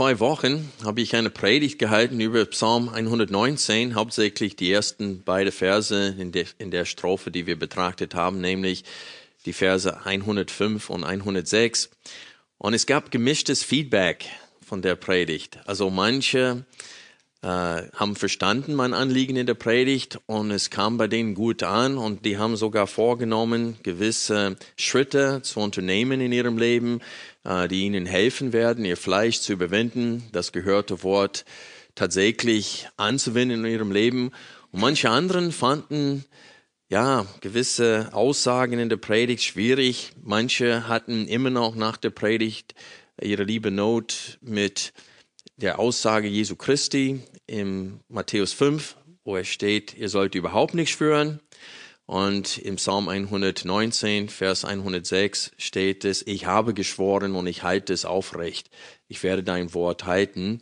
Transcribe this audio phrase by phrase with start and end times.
[0.00, 6.16] Zwei Wochen habe ich eine Predigt gehalten über Psalm 119, hauptsächlich die ersten beiden Verse
[6.18, 8.84] in der, in der Strophe, die wir betrachtet haben, nämlich
[9.44, 11.90] die Verse 105 und 106.
[12.56, 14.24] Und es gab gemischtes Feedback
[14.66, 15.58] von der Predigt.
[15.66, 16.64] Also manche
[17.42, 17.46] äh,
[17.94, 22.24] haben verstanden mein Anliegen in der Predigt und es kam bei denen gut an und
[22.26, 27.00] die haben sogar vorgenommen, gewisse Schritte zu unternehmen in ihrem Leben,
[27.44, 31.44] äh, die ihnen helfen werden, ihr Fleisch zu überwinden, das gehörte Wort
[31.94, 34.32] tatsächlich anzuwenden in ihrem Leben.
[34.70, 36.24] Und manche anderen fanden
[36.88, 40.12] ja gewisse Aussagen in der Predigt schwierig.
[40.22, 42.74] Manche hatten immer noch nach der Predigt
[43.20, 44.92] ihre liebe Not mit
[45.60, 51.40] der Aussage Jesu Christi im Matthäus 5, wo es steht, ihr sollt überhaupt nicht schwören.
[52.06, 58.04] Und im Psalm 119, Vers 106 steht es, ich habe geschworen und ich halte es
[58.04, 58.68] aufrecht.
[59.06, 60.60] Ich werde dein Wort halten.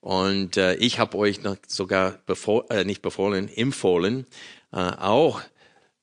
[0.00, 4.26] Und äh, ich habe euch sogar bevor, äh, nicht befohlen, empfohlen,
[4.72, 5.40] äh, auch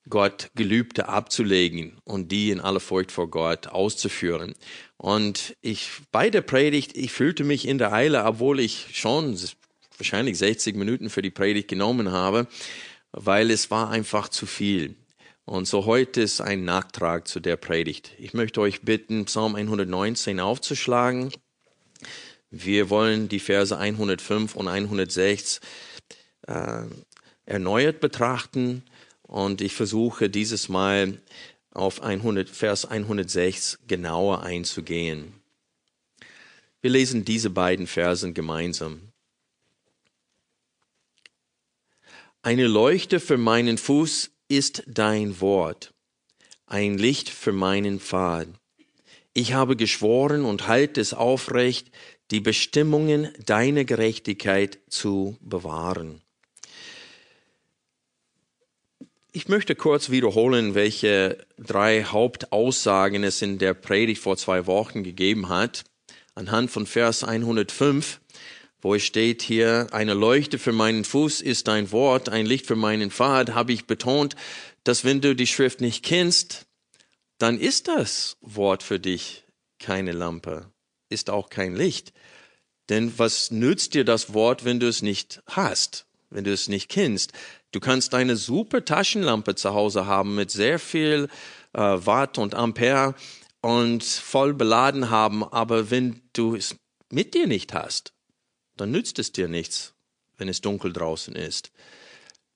[0.10, 4.54] Gott Gelübde abzulegen und die in aller Furcht vor Gott auszuführen.
[4.98, 9.38] Und ich bei der Predigt, ich fühlte mich in der Eile, obwohl ich schon
[9.98, 12.48] wahrscheinlich 60 Minuten für die Predigt genommen habe,
[13.12, 14.96] weil es war einfach zu viel.
[15.46, 18.12] Und so heute ist ein Nachtrag zu der Predigt.
[18.18, 21.32] Ich möchte euch bitten, Psalm 119 aufzuschlagen.
[22.50, 25.62] Wir wollen die Verse 105 und 106
[26.48, 26.84] äh,
[27.46, 28.84] erneuert betrachten
[29.28, 31.22] und ich versuche dieses Mal
[31.72, 35.34] auf 100, Vers 106 genauer einzugehen.
[36.82, 39.12] Wir lesen diese beiden Versen gemeinsam.
[42.42, 45.94] Eine Leuchte für meinen Fuß ist dein Wort,
[46.66, 48.48] ein Licht für meinen Pfad.
[49.34, 51.92] Ich habe geschworen und halte es aufrecht,
[52.32, 56.22] die Bestimmungen deiner Gerechtigkeit zu bewahren.
[59.38, 65.48] Ich möchte kurz wiederholen, welche drei Hauptaussagen es in der Predigt vor zwei Wochen gegeben
[65.48, 65.84] hat.
[66.34, 68.20] Anhand von Vers 105,
[68.82, 72.76] wo es steht hier, eine Leuchte für meinen Fuß ist dein Wort, ein Licht für
[72.76, 74.36] meinen Pfad, habe ich betont,
[74.84, 76.66] dass wenn du die Schrift nicht kennst,
[77.38, 79.46] dann ist das Wort für dich
[79.78, 80.72] keine Lampe,
[81.10, 82.12] ist auch kein Licht.
[82.90, 86.90] Denn was nützt dir das Wort, wenn du es nicht hast, wenn du es nicht
[86.90, 87.34] kennst?
[87.72, 91.28] Du kannst eine super Taschenlampe zu Hause haben mit sehr viel
[91.74, 93.16] äh, Watt und Ampere
[93.62, 96.76] und voll beladen haben, aber wenn du es
[97.10, 98.14] mit dir nicht hast,
[98.76, 99.94] dann nützt es dir nichts,
[100.38, 101.72] wenn es dunkel draußen ist.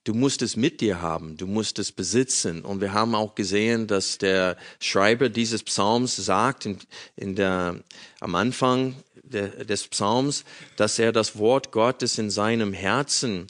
[0.03, 2.64] Du musst es mit dir haben, du musst es besitzen.
[2.64, 6.80] Und wir haben auch gesehen, dass der Schreiber dieses Psalms sagt in,
[7.16, 7.84] in der,
[8.20, 8.96] am Anfang
[9.31, 10.44] de, des Psalms,
[10.75, 13.47] dass er das Wort Gottes in seinem Herzen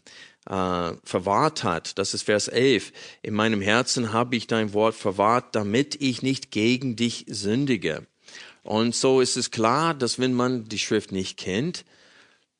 [0.49, 1.97] äh, verwahrt hat.
[1.97, 2.93] Das ist Vers 11.
[3.21, 8.05] In meinem Herzen habe ich dein Wort verwahrt, damit ich nicht gegen dich sündige.
[8.63, 11.85] Und so ist es klar, dass wenn man die Schrift nicht kennt,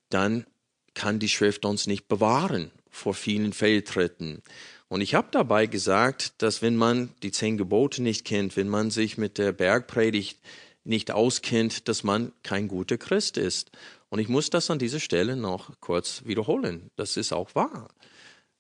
[0.09, 0.45] dann
[0.93, 4.41] kann die Schrift uns nicht bewahren vor vielen Fehltritten.
[4.89, 8.91] Und ich habe dabei gesagt, dass wenn man die zehn Gebote nicht kennt, wenn man
[8.91, 10.37] sich mit der Bergpredigt
[10.83, 13.71] nicht auskennt, dass man kein guter Christ ist.
[14.09, 16.89] Und ich muss das an dieser Stelle noch kurz wiederholen.
[16.95, 17.89] Das ist auch wahr.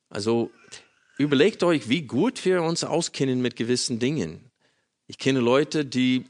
[0.09, 0.51] Also
[1.17, 4.51] überlegt euch, wie gut wir uns auskennen mit gewissen Dingen.
[5.07, 6.25] Ich kenne Leute, die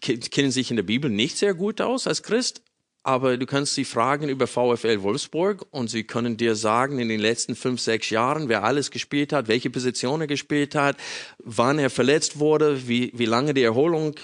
[0.00, 2.62] kennen sich in der Bibel nicht sehr gut aus als Christ,
[3.06, 7.20] aber du kannst sie fragen über VfL Wolfsburg und sie können dir sagen, in den
[7.20, 10.96] letzten fünf, sechs Jahren, wer alles gespielt hat, welche Position er gespielt hat,
[11.38, 14.16] wann er verletzt wurde, wie, wie lange die Erholung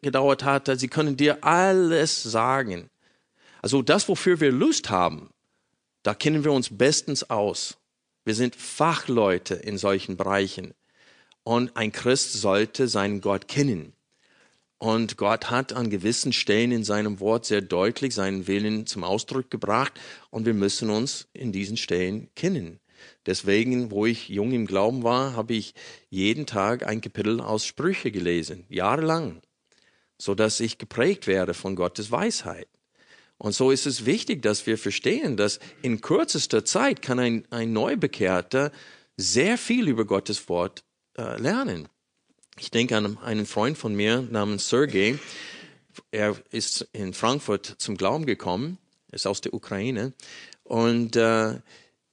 [0.00, 0.70] gedauert hat.
[0.80, 2.88] Sie können dir alles sagen.
[3.60, 5.28] Also das, wofür wir Lust haben,
[6.02, 7.76] da kennen wir uns bestens aus.
[8.24, 10.72] Wir sind Fachleute in solchen Bereichen.
[11.42, 13.92] Und ein Christ sollte seinen Gott kennen.
[14.80, 19.50] Und Gott hat an gewissen Stellen in seinem Wort sehr deutlich seinen Willen zum Ausdruck
[19.50, 19.92] gebracht.
[20.30, 22.80] Und wir müssen uns in diesen Stellen kennen.
[23.26, 25.74] Deswegen, wo ich jung im Glauben war, habe ich
[26.08, 29.42] jeden Tag ein Kapitel aus Sprüche gelesen, jahrelang,
[30.16, 32.66] so dass ich geprägt werde von Gottes Weisheit.
[33.36, 37.74] Und so ist es wichtig, dass wir verstehen, dass in kürzester Zeit kann ein, ein
[37.74, 38.72] Neubekehrter
[39.18, 40.84] sehr viel über Gottes Wort
[41.18, 41.86] äh, lernen.
[42.60, 45.18] Ich denke an einen Freund von mir namens Sergei.
[46.10, 48.76] Er ist in Frankfurt zum Glauben gekommen,
[49.10, 50.12] ist aus der Ukraine.
[50.62, 51.54] Und äh,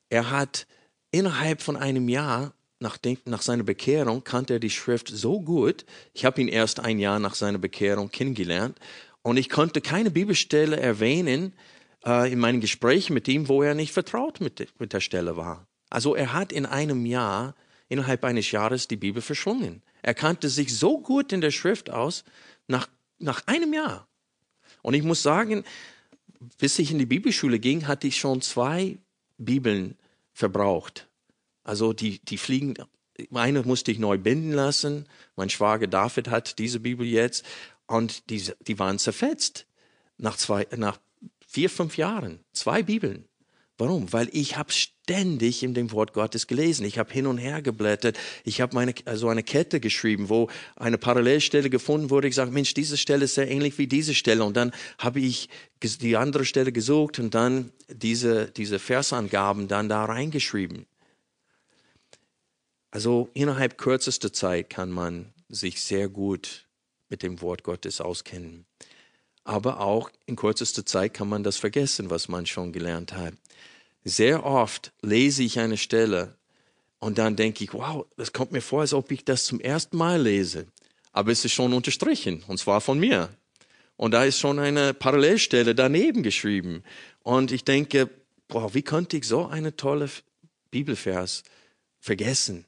[0.10, 0.66] er hat
[1.12, 5.86] innerhalb von einem Jahr nach, nach seiner Bekehrung kannte er die Schrift so gut.
[6.14, 8.80] Ich habe ihn erst ein Jahr nach seiner Bekehrung kennengelernt
[9.24, 11.56] und ich konnte keine Bibelstelle erwähnen
[12.06, 15.68] äh, in meinen Gesprächen mit ihm, wo er nicht vertraut mit, mit der Stelle war.
[15.90, 17.54] Also er hat in einem Jahr,
[17.90, 19.82] innerhalb eines Jahres die Bibel verschlungen.
[20.08, 22.24] Er kannte sich so gut in der Schrift aus,
[22.66, 22.88] nach,
[23.20, 24.08] nach einem Jahr.
[24.82, 25.66] Und ich muss sagen,
[26.58, 29.00] bis ich in die Bibelschule ging, hatte ich schon zwei
[29.38, 29.98] Bibeln
[30.32, 31.10] verbraucht.
[31.66, 32.76] Also die, die fliegen,
[33.34, 35.10] eine musste ich neu binden lassen.
[35.36, 37.44] Mein Schwager David hat diese Bibel jetzt
[37.86, 39.68] und die, die waren zerfetzt
[40.16, 41.00] nach, zwei, nach
[41.46, 42.40] vier, fünf Jahren.
[42.54, 43.26] Zwei Bibeln.
[43.78, 44.12] Warum?
[44.12, 46.84] Weil ich habe ständig in dem Wort Gottes gelesen.
[46.86, 48.18] Ich habe hin und her geblättert.
[48.44, 52.28] Ich habe meine also eine Kette geschrieben, wo eine Parallelstelle gefunden wurde.
[52.28, 54.44] Ich sage, Mensch, diese Stelle ist sehr ähnlich wie diese Stelle.
[54.44, 55.50] Und dann habe ich
[55.84, 60.88] die andere Stelle gesucht und dann diese diese Versangaben dann da reingeschrieben.
[62.90, 66.68] Also innerhalb kürzester Zeit kann man sich sehr gut
[67.10, 68.66] mit dem Wort Gottes auskennen.
[69.48, 73.34] Aber auch in kürzester Zeit kann man das vergessen, was man schon gelernt hat.
[74.04, 76.36] Sehr oft lese ich eine Stelle
[77.00, 79.96] und dann denke ich, wow, das kommt mir vor, als ob ich das zum ersten
[79.96, 80.68] Mal lese.
[81.14, 83.30] Aber es ist schon unterstrichen, und zwar von mir.
[83.96, 86.84] Und da ist schon eine Parallelstelle daneben geschrieben.
[87.24, 88.10] Und ich denke,
[88.50, 90.10] boah, wie konnte ich so eine tolle
[90.72, 91.44] Bibelvers
[92.02, 92.66] vergessen?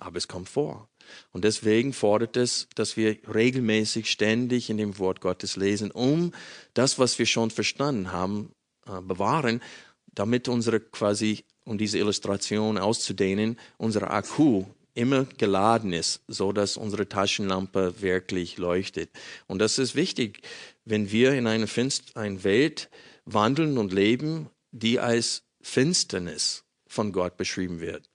[0.00, 0.88] Aber es kommt vor.
[1.32, 6.32] Und deswegen fordert es, dass wir regelmäßig, ständig in dem Wort Gottes lesen, um
[6.74, 8.52] das, was wir schon verstanden haben,
[8.86, 9.62] äh, bewahren,
[10.06, 14.64] damit unsere quasi, um diese Illustration auszudehnen, unser Akku
[14.94, 19.10] immer geladen ist, so dass unsere Taschenlampe wirklich leuchtet.
[19.46, 20.42] Und das ist wichtig,
[20.84, 22.90] wenn wir in einer Finst eine Welt
[23.24, 28.07] wandeln und leben, die als Finsternis von Gott beschrieben wird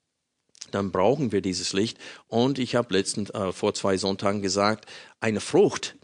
[0.74, 1.98] dann brauchen wir dieses Licht.
[2.28, 4.86] Und ich habe letztens äh, vor zwei Sonntagen gesagt,
[5.20, 5.96] eine Frucht,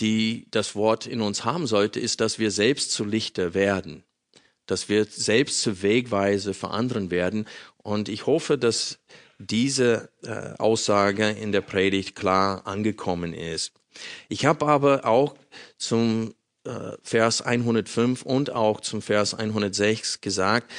[0.00, 4.02] die das Wort in uns haben sollte, ist, dass wir selbst zu Lichter werden,
[4.66, 7.46] dass wir selbst zur Wegweise für anderen werden.
[7.76, 8.98] Und ich hoffe, dass
[9.38, 13.72] diese äh, Aussage in der Predigt klar angekommen ist.
[14.28, 15.34] Ich habe aber auch
[15.78, 20.70] zum äh, Vers 105 und auch zum Vers 106 gesagt,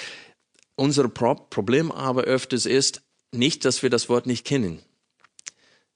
[0.76, 4.82] unser Problem aber öfters ist, nicht, dass wir das Wort nicht kennen,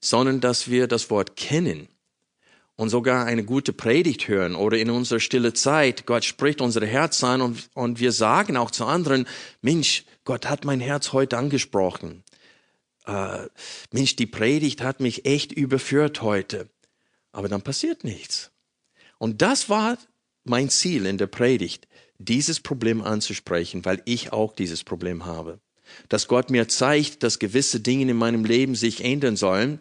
[0.01, 1.87] sondern dass wir das Wort kennen
[2.75, 7.23] und sogar eine gute Predigt hören oder in unserer stille Zeit, Gott spricht unser Herz
[7.23, 9.27] an und, und wir sagen auch zu anderen,
[9.61, 12.23] Mensch, Gott hat mein Herz heute angesprochen.
[13.05, 13.47] Äh,
[13.91, 16.69] Mensch, die Predigt hat mich echt überführt heute.
[17.31, 18.51] Aber dann passiert nichts.
[19.17, 19.97] Und das war
[20.43, 21.87] mein Ziel in der Predigt,
[22.17, 25.59] dieses Problem anzusprechen, weil ich auch dieses Problem habe
[26.09, 29.79] dass Gott mir zeigt, dass gewisse Dinge in meinem Leben sich ändern sollen.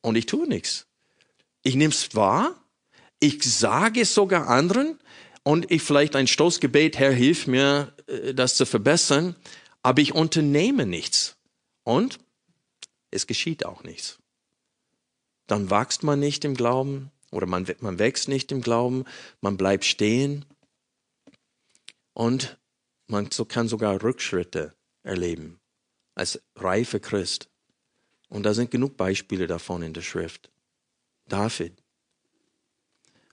[0.00, 0.86] Und ich tue nichts.
[1.62, 2.60] Ich nehme es wahr,
[3.20, 4.98] ich sage es sogar anderen.
[5.42, 9.36] Und ich vielleicht ein Stoßgebet, Herr, hilf mir, äh, das zu verbessern,
[9.82, 11.36] aber ich unternehme nichts.
[11.82, 12.18] Und
[13.10, 14.18] es geschieht auch nichts.
[15.46, 19.04] Dann wächst man nicht im Glauben oder man, man wächst nicht im Glauben,
[19.40, 20.46] man bleibt stehen.
[22.14, 22.58] Und
[23.06, 24.72] man kann sogar Rückschritte
[25.04, 25.60] erleben
[26.14, 27.48] als reifer Christ.
[28.28, 30.50] Und da sind genug Beispiele davon in der Schrift.
[31.28, 31.72] David.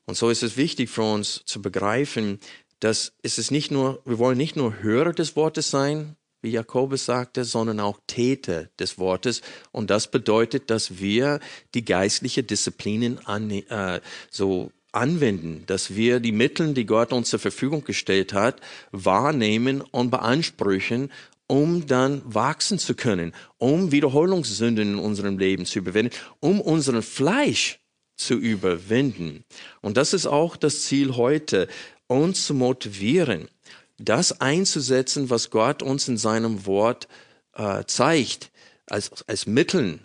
[0.05, 2.39] Und so ist es wichtig für uns zu begreifen,
[2.79, 7.05] dass es ist nicht nur, wir wollen nicht nur Hörer des Wortes sein, wie Jakobus
[7.05, 9.41] sagte, sondern auch Täter des Wortes.
[9.71, 11.39] Und das bedeutet, dass wir
[11.75, 14.01] die geistliche Disziplinen an, äh,
[14.31, 18.59] so anwenden, dass wir die Mittel, die Gott uns zur Verfügung gestellt hat,
[18.91, 21.11] wahrnehmen und beanspruchen
[21.51, 27.81] um dann wachsen zu können, um Wiederholungssünden in unserem Leben zu überwinden, um unseren Fleisch
[28.15, 29.43] zu überwinden.
[29.81, 31.67] Und das ist auch das Ziel heute,
[32.07, 33.49] uns zu motivieren,
[33.97, 37.09] das einzusetzen, was Gott uns in seinem Wort
[37.55, 38.49] äh, zeigt,
[38.85, 39.99] als, als Mitteln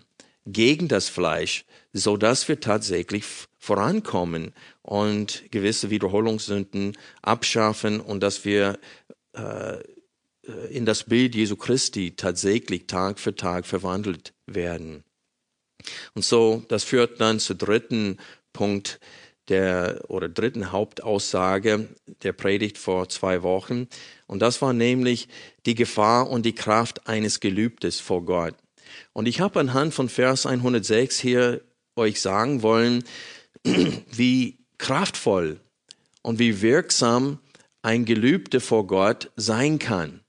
[0.46, 3.24] gegen das Fleisch, so dass wir tatsächlich
[3.56, 8.80] vorankommen und gewisse Wiederholungssünden abschaffen und dass wir
[9.32, 9.76] äh,
[10.70, 15.04] in das Bild Jesu Christi tatsächlich Tag für Tag verwandelt werden.
[16.14, 18.18] Und so, das führt dann zu dritten
[18.52, 19.00] Punkt,
[19.48, 21.88] der oder dritten Hauptaussage
[22.22, 23.88] der Predigt vor zwei Wochen.
[24.26, 25.28] Und das war nämlich
[25.66, 28.54] die Gefahr und die Kraft eines Gelübdes vor Gott.
[29.12, 31.60] Und ich habe anhand von Vers 106 hier
[31.96, 33.04] euch sagen wollen,
[33.64, 35.60] wie kraftvoll
[36.22, 37.38] und wie wirksam
[37.82, 40.20] ein Gelübde vor Gott sein kann.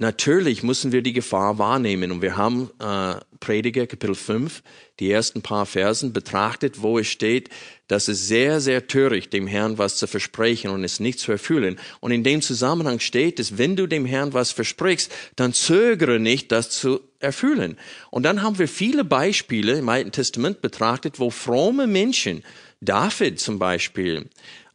[0.00, 4.62] Natürlich müssen wir die Gefahr wahrnehmen und wir haben äh, Prediger Kapitel 5,
[5.00, 7.48] die ersten paar Versen betrachtet, wo es steht,
[7.88, 11.80] dass es sehr, sehr töricht, dem Herrn was zu versprechen und es nicht zu erfüllen.
[11.98, 16.52] Und in dem Zusammenhang steht es, wenn du dem Herrn was versprichst, dann zögere nicht,
[16.52, 17.76] das zu erfüllen.
[18.12, 22.44] Und dann haben wir viele Beispiele im Alten Testament betrachtet, wo fromme Menschen,
[22.80, 24.28] David zum Beispiel,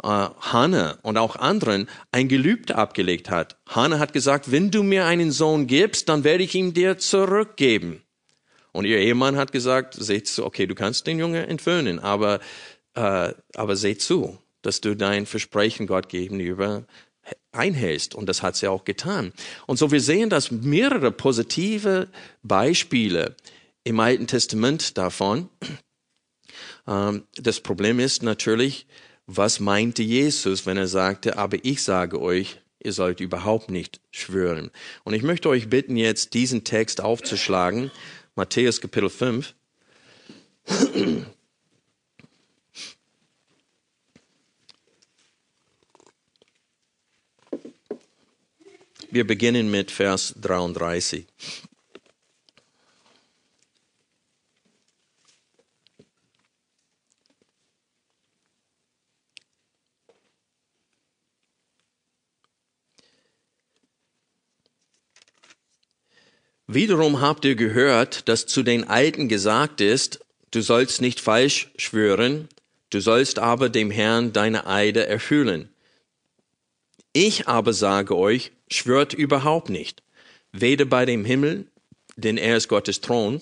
[0.04, 3.58] äh, Hanne und auch anderen ein Gelübde abgelegt hat.
[3.68, 8.04] Hanne hat gesagt, wenn du mir einen Sohn gibst, dann werde ich ihn dir zurückgeben.
[8.72, 12.40] Und ihr Ehemann hat gesagt, seht zu, okay, du kannst den Jungen entwöhnen, aber,
[12.96, 16.86] äh, aber seht zu, dass du dein Versprechen Gott gegenüber
[17.52, 18.16] einhältst.
[18.16, 19.32] Und das hat sie auch getan.
[19.68, 22.10] Und so wir sehen, dass mehrere positive
[22.42, 23.36] Beispiele
[23.84, 25.50] im Alten Testament davon.
[26.88, 28.88] Ähm, das Problem ist natürlich,
[29.28, 34.72] was meinte Jesus, wenn er sagte, aber ich sage euch, ihr sollt überhaupt nicht schwören.
[35.04, 37.92] Und ich möchte euch bitten, jetzt diesen Text aufzuschlagen,
[38.36, 39.54] Matthäus Kapitel 5.
[49.12, 51.28] Wir beginnen mit Vers 33.
[66.74, 72.50] Wiederum habt ihr gehört, dass zu den Alten gesagt ist, du sollst nicht falsch schwören,
[72.90, 75.70] du sollst aber dem Herrn deine Eide erfüllen.
[77.12, 80.02] Ich aber sage euch, schwört überhaupt nicht,
[80.52, 81.68] weder bei dem Himmel,
[82.16, 83.40] denn er ist Gottes Thron,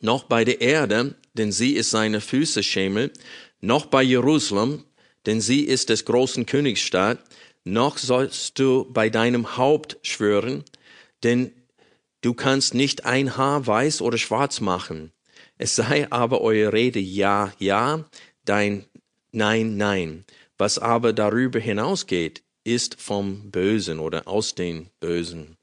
[0.00, 3.12] noch bei der Erde, denn sie ist seine Füße Schemel,
[3.60, 4.82] noch bei Jerusalem,
[5.24, 7.20] denn sie ist des großen Königsstadt,
[7.62, 10.64] noch sollst du bei deinem Haupt schwören,
[11.22, 11.52] denn
[12.20, 15.12] Du kannst nicht ein Haar weiß oder schwarz machen.
[15.58, 18.04] Es sei aber eure Rede ja, ja,
[18.44, 18.84] dein
[19.32, 20.24] Nein, nein.
[20.58, 25.56] Was aber darüber hinausgeht, ist vom Bösen oder aus den Bösen.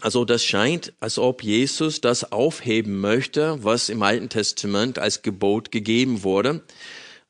[0.00, 5.70] Also das scheint, als ob Jesus das aufheben möchte, was im Alten Testament als Gebot
[5.70, 6.62] gegeben wurde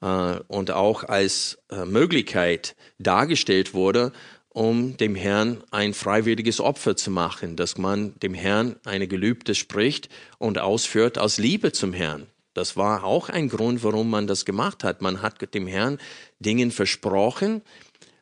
[0.00, 4.12] äh, und auch als äh, Möglichkeit dargestellt wurde,
[4.52, 10.09] um dem Herrn ein freiwilliges Opfer zu machen, dass man dem Herrn eine Gelübde spricht
[10.38, 12.26] und ausführt aus Liebe zum Herrn.
[12.52, 15.02] Das war auch ein Grund, warum man das gemacht hat.
[15.02, 15.99] Man hat dem Herrn
[16.40, 17.62] Dingen versprochen,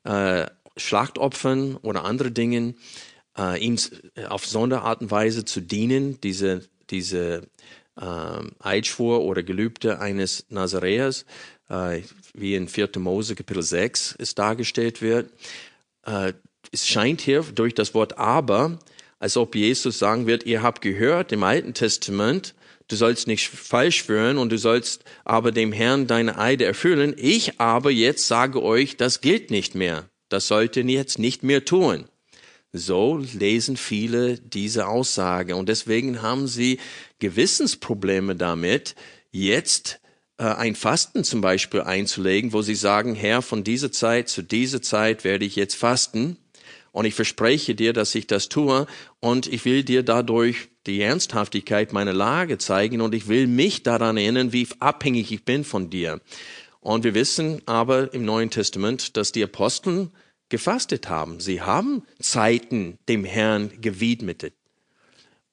[0.05, 2.77] äh, Schlachtopfern oder andere Dingen,
[3.39, 3.79] äh, ihm
[4.29, 7.49] auf Sonderart und Weise zu dienen, diese, diese
[7.99, 11.25] äh, Eidschwur oder Gelübde eines Nazaräers,
[11.71, 12.03] äh,
[12.35, 12.91] wie in 4.
[12.99, 15.31] Mose Kapitel 6 es dargestellt wird
[16.09, 16.33] äh,
[16.73, 18.79] es scheint hier durch das Wort aber,
[19.19, 22.55] als ob Jesus sagen wird, ihr habt gehört im Alten Testament,
[22.89, 27.15] du sollst nicht falsch führen und du sollst aber dem Herrn deine Eide erfüllen.
[27.17, 30.09] Ich aber jetzt sage euch, das gilt nicht mehr.
[30.29, 32.07] Das sollt ihr jetzt nicht mehr tun.
[32.73, 36.79] So lesen viele diese Aussage und deswegen haben sie
[37.19, 38.95] Gewissensprobleme damit,
[39.31, 40.01] jetzt
[40.45, 45.25] ein Fasten zum Beispiel einzulegen, wo sie sagen, Herr, von dieser Zeit zu dieser Zeit
[45.25, 46.37] werde ich jetzt fasten
[46.93, 48.87] und ich verspreche dir, dass ich das tue
[49.21, 54.17] und ich will dir dadurch die Ernsthaftigkeit meiner Lage zeigen und ich will mich daran
[54.17, 56.21] erinnern, wie abhängig ich bin von dir.
[56.81, 60.11] Und wir wissen aber im Neuen Testament, dass die Aposteln
[60.49, 61.41] gefastet haben.
[61.41, 64.53] Sie haben Zeiten dem Herrn gewidmet.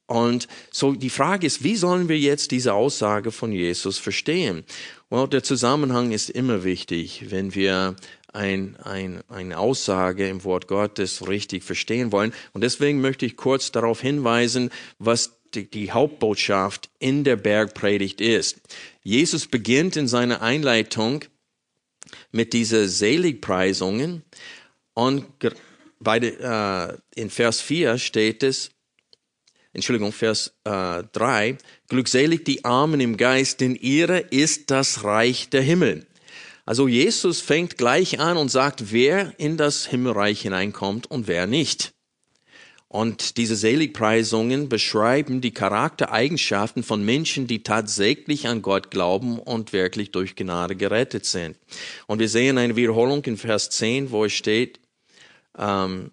[0.07, 4.63] Und so die Frage ist, wie sollen wir jetzt diese Aussage von Jesus verstehen?
[5.09, 7.95] Well, der Zusammenhang ist immer wichtig, wenn wir
[8.33, 12.33] ein, ein, eine Aussage im Wort Gottes richtig verstehen wollen.
[12.53, 14.69] Und deswegen möchte ich kurz darauf hinweisen,
[15.00, 18.62] was die, die Hauptbotschaft in der Bergpredigt ist.
[19.01, 21.24] Jesus beginnt in seiner Einleitung
[22.31, 24.24] mit dieser Seligpreisungen
[24.93, 25.25] und
[26.00, 28.71] bei, äh, in Vers 4 steht es,
[29.75, 31.58] Entschuldigung, Vers äh, 3,
[31.89, 36.08] glückselig die Armen im Geist, denn ihre ist das Reich der Himmel.
[36.65, 41.94] Also Jesus fängt gleich an und sagt, wer in das Himmelreich hineinkommt und wer nicht.
[42.88, 50.12] Und diese Seligpreisungen beschreiben die Charaktereigenschaften von Menschen, die tatsächlich an Gott glauben und wirklich
[50.12, 51.58] durch Gnade gerettet sind.
[52.08, 54.79] Und wir sehen eine Wiederholung in Vers 10, wo es steht,
[55.58, 56.12] ähm,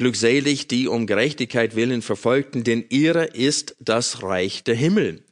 [0.00, 5.22] Glückselig die um Gerechtigkeit willen verfolgten, denn ihre ist das Reich der Himmel.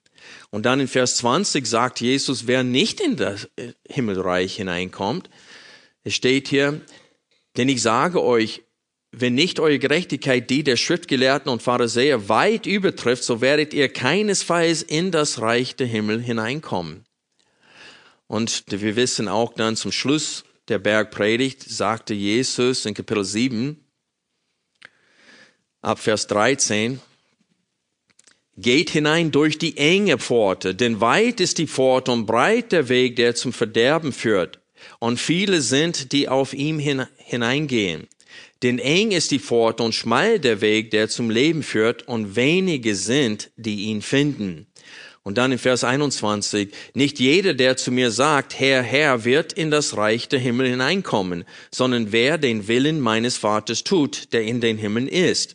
[0.51, 5.31] Und dann in Vers 20 sagt Jesus, wer nicht in das äh, Himmelreich hineinkommt,
[6.05, 6.83] es steht hier,
[7.57, 8.61] denn ich sage euch,
[9.11, 14.83] wenn nicht eure Gerechtigkeit die der Schriftgelehrten und Pharisäer weit übertrifft, so werdet ihr keinesfalls
[14.83, 17.07] in das Reich der Himmel hineinkommen.
[18.27, 23.83] Und wir wissen auch dann zum Schluss der Bergpredigt, sagte Jesus in Kapitel 7,
[25.83, 27.01] ab Vers 13,
[28.61, 33.15] Geht hinein durch die enge Pforte, denn weit ist die Pforte und breit der Weg,
[33.15, 34.59] der zum Verderben führt.
[34.99, 38.09] Und viele sind, die auf ihm hineingehen.
[38.65, 42.97] Denn eng ist die Pforte und schmal der Weg, der zum Leben führt, und wenige
[42.97, 44.67] sind, die ihn finden.
[45.23, 49.71] Und dann in Vers 21, nicht jeder, der zu mir sagt, Herr, Herr, wird in
[49.71, 54.79] das Reich der Himmel hineinkommen, sondern wer den Willen meines Vaters tut, der in den
[54.79, 55.55] Himmeln ist.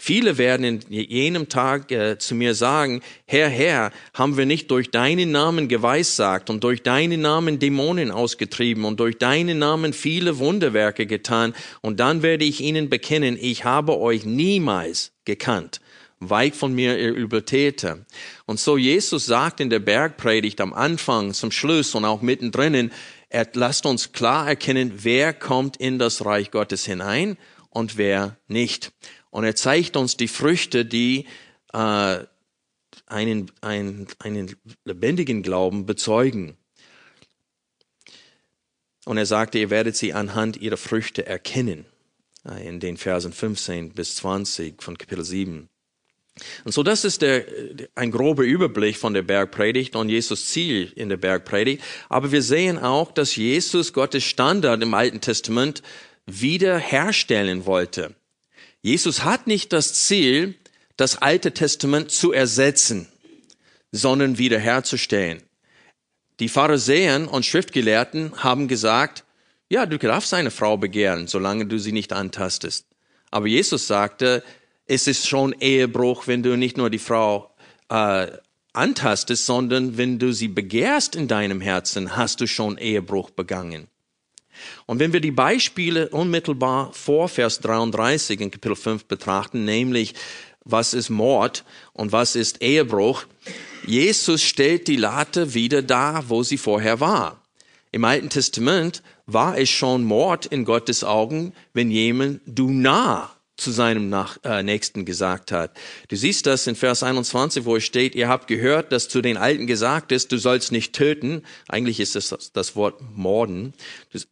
[0.00, 4.92] Viele werden in jenem Tag äh, zu mir sagen, Herr, Herr, haben wir nicht durch
[4.92, 11.06] deinen Namen geweissagt und durch deinen Namen Dämonen ausgetrieben und durch deinen Namen viele Wunderwerke
[11.06, 11.52] getan?
[11.80, 15.80] Und dann werde ich ihnen bekennen, ich habe euch niemals gekannt.
[16.20, 17.98] Weit von mir, ihr Übeltäter.
[18.46, 22.92] Und so Jesus sagt in der Bergpredigt am Anfang, zum Schluss und auch mittendrin,
[23.30, 27.36] er lasst uns klar erkennen, wer kommt in das Reich Gottes hinein
[27.78, 28.92] und wer nicht.
[29.30, 31.26] Und er zeigt uns die Früchte, die
[31.72, 32.18] äh,
[33.06, 36.56] einen, einen, einen lebendigen Glauben bezeugen.
[39.04, 41.86] Und er sagte, ihr werdet sie anhand ihrer Früchte erkennen.
[42.64, 45.68] In den Versen 15 bis 20 von Kapitel 7.
[46.64, 47.44] Und so, das ist der,
[47.94, 51.82] ein grober Überblick von der Bergpredigt und Jesus Ziel in der Bergpredigt.
[52.08, 55.82] Aber wir sehen auch, dass Jesus Gottes Standard im Alten Testament
[56.28, 58.14] wieder herstellen wollte.
[58.82, 60.54] Jesus hat nicht das Ziel,
[60.96, 63.08] das Alte Testament zu ersetzen,
[63.92, 65.42] sondern wiederherzustellen.
[66.40, 69.24] Die Pharisäer und Schriftgelehrten haben gesagt,
[69.70, 72.86] ja, du darfst eine Frau begehren, solange du sie nicht antastest.
[73.30, 74.42] Aber Jesus sagte,
[74.86, 77.54] es ist schon Ehebruch, wenn du nicht nur die Frau
[77.88, 78.28] äh,
[78.72, 83.88] antastest, sondern wenn du sie begehrst in deinem Herzen, hast du schon Ehebruch begangen.
[84.86, 90.14] Und wenn wir die Beispiele unmittelbar vor Vers 33 in Kapitel 5 betrachten, nämlich
[90.64, 93.24] was ist Mord und was ist Ehebruch,
[93.86, 97.42] Jesus stellt die Latte wieder da, wo sie vorher war.
[97.90, 103.72] Im Alten Testament war es schon Mord in Gottes Augen, wenn jemand du nah zu
[103.72, 105.76] seinem Nach äh, Nächsten gesagt hat.
[106.08, 109.36] Du siehst das in Vers 21, wo es steht, ihr habt gehört, dass zu den
[109.36, 111.42] Alten gesagt ist, du sollst nicht töten.
[111.68, 113.74] Eigentlich ist das das Wort morden.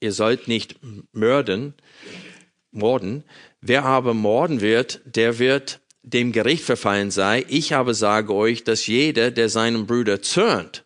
[0.01, 0.77] ihr sollt nicht
[1.13, 1.75] mörden,
[2.71, 3.25] morden.
[3.61, 7.45] Wer aber morden wird, der wird dem Gericht verfallen sei.
[7.49, 10.85] Ich aber sage euch, dass jeder, der seinem Bruder zürnt,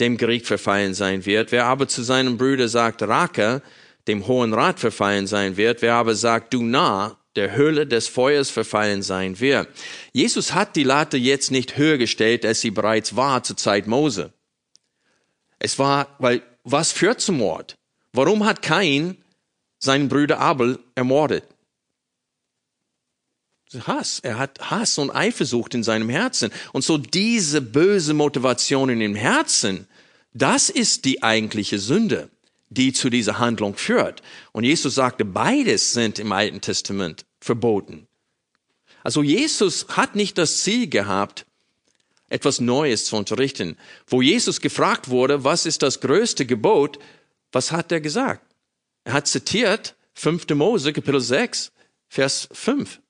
[0.00, 1.50] dem Gericht verfallen sein wird.
[1.50, 3.62] Wer aber zu seinem Bruder sagt, Rake,
[4.06, 5.82] dem Hohen Rat verfallen sein wird.
[5.82, 9.68] Wer aber sagt, du nah, der Höhle des Feuers verfallen sein wird.
[10.12, 14.32] Jesus hat die Latte jetzt nicht höher gestellt, als sie bereits war zur Zeit Mose.
[15.58, 17.76] Es war, weil was führt zum Mord?
[18.12, 19.16] Warum hat Kain
[19.78, 21.44] seinen Bruder Abel ermordet?
[23.86, 24.18] Hass.
[24.18, 26.50] Er hat Hass und Eifersucht in seinem Herzen.
[26.72, 29.86] Und so diese böse Motivation in dem Herzen,
[30.32, 32.30] das ist die eigentliche Sünde
[32.70, 34.22] die zu dieser Handlung führt.
[34.52, 38.06] Und Jesus sagte, beides sind im Alten Testament verboten.
[39.02, 41.46] Also Jesus hat nicht das Ziel gehabt,
[42.28, 43.76] etwas Neues zu unterrichten.
[44.06, 46.98] Wo Jesus gefragt wurde, was ist das größte Gebot,
[47.52, 48.46] was hat er gesagt?
[49.04, 50.48] Er hat zitiert 5.
[50.50, 51.72] Mose, Kapitel 6,
[52.08, 53.00] Vers 5,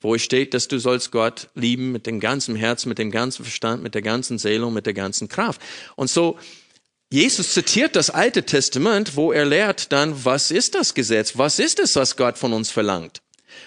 [0.00, 3.44] wo es steht, dass du sollst Gott lieben mit dem ganzen Herzen, mit dem ganzen
[3.44, 5.62] Verstand, mit der ganzen Seele und mit der ganzen Kraft.
[5.96, 6.38] Und so,
[7.14, 11.38] Jesus zitiert das Alte Testament, wo er lehrt dann, was ist das Gesetz?
[11.38, 13.22] Was ist es, was Gott von uns verlangt?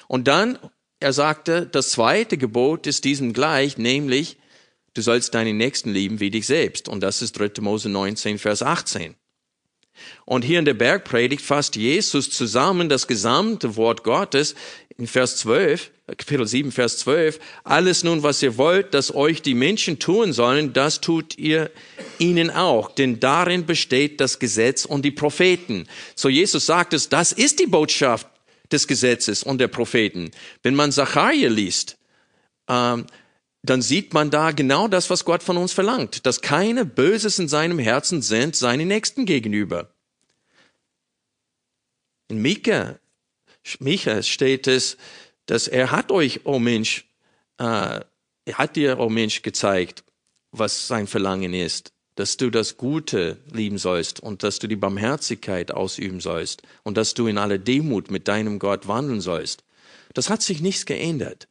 [0.09, 0.59] Und dann,
[0.99, 4.35] er sagte, das zweite Gebot ist diesem gleich, nämlich,
[4.95, 6.89] du sollst deinen Nächsten lieben wie dich selbst.
[6.89, 7.61] Und das ist 3.
[7.61, 9.15] Mose 19, Vers 18.
[10.25, 14.55] Und hier in der Bergpredigt fasst Jesus zusammen das gesamte Wort Gottes
[14.97, 19.53] in Vers 12, Kapitel 7, Vers 12, alles nun, was ihr wollt, dass euch die
[19.53, 21.69] Menschen tun sollen, das tut ihr
[22.17, 25.87] ihnen auch, denn darin besteht das Gesetz und die Propheten.
[26.15, 28.27] So Jesus sagt es, das ist die Botschaft
[28.71, 30.31] des Gesetzes und der Propheten.
[30.63, 31.97] Wenn man Zacharia liest,
[32.67, 33.05] ähm,
[33.61, 37.47] dann sieht man da genau das, was Gott von uns verlangt, dass keine Böses in
[37.47, 39.91] seinem Herzen sind seinen Nächsten gegenüber.
[42.29, 42.99] In Mika,
[43.79, 44.97] Micha steht es,
[45.45, 47.05] dass er hat euch, oh Mensch,
[47.57, 47.99] äh,
[48.45, 50.03] er hat dir, oh Mensch, gezeigt,
[50.51, 55.71] was sein Verlangen ist, dass du das Gute lieben sollst und dass du die Barmherzigkeit
[55.71, 59.63] ausüben sollst und dass du in aller Demut mit deinem Gott wandeln sollst.
[60.13, 61.47] Das hat sich nichts geändert.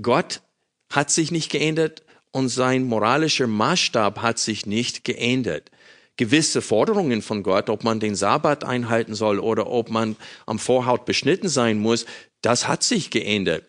[0.00, 0.42] Gott
[0.90, 5.70] hat sich nicht geändert und sein moralischer Maßstab hat sich nicht geändert.
[6.16, 11.04] Gewisse Forderungen von Gott, ob man den Sabbat einhalten soll oder ob man am Vorhaut
[11.04, 12.06] beschnitten sein muss,
[12.40, 13.64] das hat sich geändert.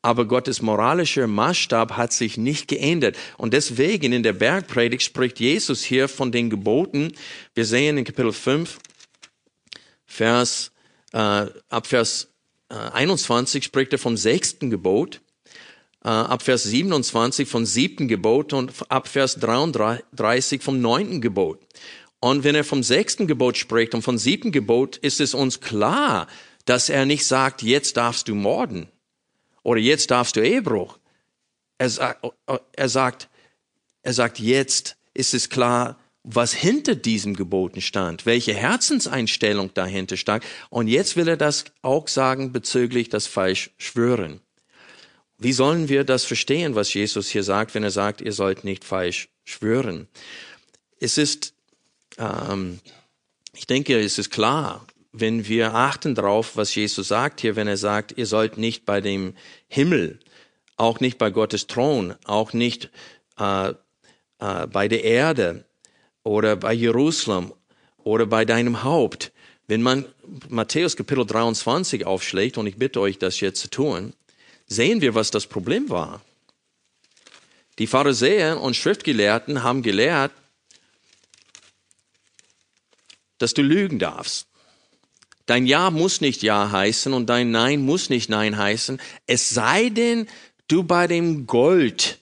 [0.00, 3.16] Aber Gottes moralischer Maßstab hat sich nicht geändert.
[3.36, 7.12] Und deswegen in der Bergpredigt spricht Jesus hier von den Geboten.
[7.54, 8.78] Wir sehen in Kapitel 5,
[10.06, 10.70] Vers,
[11.12, 12.28] äh, ab Vers
[12.70, 15.20] äh, 21 spricht er vom sechsten Gebot
[16.00, 21.60] ab Vers 27 vom siebten Gebot und ab Vers 33 vom neunten Gebot.
[22.20, 26.26] Und wenn er vom sechsten Gebot spricht und vom siebten Gebot, ist es uns klar,
[26.64, 28.88] dass er nicht sagt, jetzt darfst du morden
[29.62, 30.98] oder jetzt darfst du Ehebruch.
[31.78, 32.24] Er, sagt,
[32.72, 33.28] er sagt,
[34.02, 40.44] er sagt, jetzt ist es klar, was hinter diesem Geboten stand, welche Herzenseinstellung dahinter stand.
[40.68, 44.40] Und jetzt will er das auch sagen bezüglich das falsch schwören.
[45.38, 48.84] Wie sollen wir das verstehen, was Jesus hier sagt, wenn er sagt, ihr sollt nicht
[48.84, 50.08] falsch schwören?
[50.98, 51.54] Es ist,
[52.18, 52.80] ähm,
[53.54, 57.76] ich denke, es ist klar, wenn wir achten darauf, was Jesus sagt hier, wenn er
[57.76, 59.34] sagt, ihr sollt nicht bei dem
[59.68, 60.18] Himmel,
[60.76, 62.90] auch nicht bei Gottes Thron, auch nicht
[63.38, 65.64] äh, äh, bei der Erde
[66.24, 67.52] oder bei Jerusalem
[67.98, 69.32] oder bei deinem Haupt.
[69.68, 70.04] Wenn man
[70.48, 74.14] Matthäus Kapitel 23 aufschlägt, und ich bitte euch, das jetzt zu tun,
[74.68, 76.22] sehen wir, was das Problem war.
[77.78, 80.32] Die Pharisäer und Schriftgelehrten haben gelehrt,
[83.38, 84.46] dass du lügen darfst.
[85.46, 89.88] Dein Ja muss nicht Ja heißen und dein Nein muss nicht Nein heißen, es sei
[89.88, 90.26] denn,
[90.66, 92.18] du bei dem Gold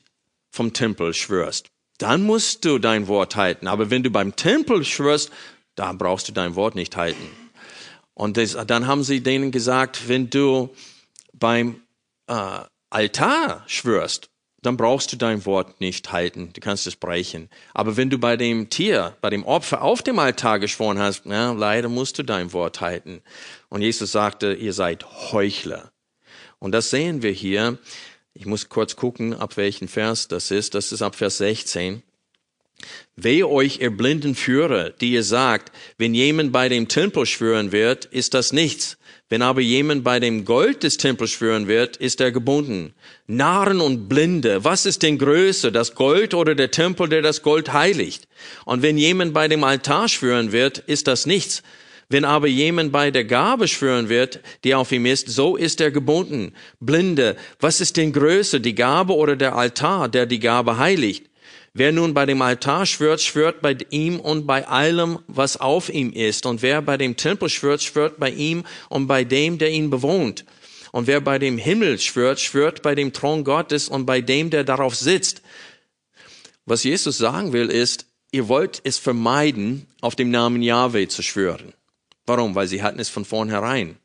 [0.50, 1.66] vom Tempel schwörst.
[1.98, 3.66] Dann musst du dein Wort halten.
[3.66, 5.30] Aber wenn du beim Tempel schwörst,
[5.74, 7.26] da brauchst du dein Wort nicht halten.
[8.14, 10.74] Und das, dann haben sie denen gesagt, wenn du
[11.32, 11.80] beim
[12.26, 12.60] äh,
[12.90, 14.30] Altar schwörst,
[14.62, 16.50] dann brauchst du dein Wort nicht halten.
[16.52, 17.48] Du kannst es brechen.
[17.72, 21.52] Aber wenn du bei dem Tier, bei dem Opfer auf dem Altar geschworen hast, na,
[21.52, 23.22] leider musst du dein Wort halten.
[23.68, 25.92] Und Jesus sagte, ihr seid Heuchler.
[26.58, 27.78] Und das sehen wir hier.
[28.34, 30.74] Ich muss kurz gucken, ab welchen Vers das ist.
[30.74, 32.02] Das ist ab Vers 16.
[33.14, 38.04] Wehe euch, ihr blinden Führer, die ihr sagt, wenn jemand bei dem Tempel schwören wird,
[38.04, 38.98] ist das nichts.
[39.28, 42.94] Wenn aber jemand bei dem Gold des Tempels schwören wird, ist er gebunden.
[43.26, 47.72] Narren und Blinde, was ist denn größer, das Gold oder der Tempel, der das Gold
[47.72, 48.28] heiligt?
[48.66, 51.64] Und wenn jemand bei dem Altar schwören wird, ist das nichts.
[52.08, 55.90] Wenn aber jemand bei der Gabe schwören wird, die auf ihm ist, so ist er
[55.90, 56.52] gebunden.
[56.78, 61.25] Blinde, was ist denn größer, die Gabe oder der Altar, der die Gabe heiligt?
[61.78, 66.10] Wer nun bei dem Altar schwört, schwört bei ihm und bei allem, was auf ihm
[66.10, 66.46] ist.
[66.46, 70.46] Und wer bei dem Tempel schwört, schwört bei ihm und bei dem, der ihn bewohnt.
[70.90, 74.64] Und wer bei dem Himmel schwört, schwört bei dem Thron Gottes und bei dem, der
[74.64, 75.42] darauf sitzt.
[76.64, 81.74] Was Jesus sagen will, ist, ihr wollt es vermeiden, auf dem Namen Yahweh zu schwören.
[82.24, 82.54] Warum?
[82.54, 83.98] Weil sie hatten es von vornherein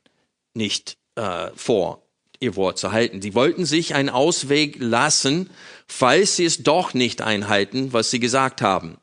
[0.54, 2.02] nicht äh, vor
[2.42, 3.22] ihr Wort zu halten.
[3.22, 5.50] Sie wollten sich einen Ausweg lassen,
[5.92, 8.98] falls sie es doch nicht einhalten, was sie gesagt haben.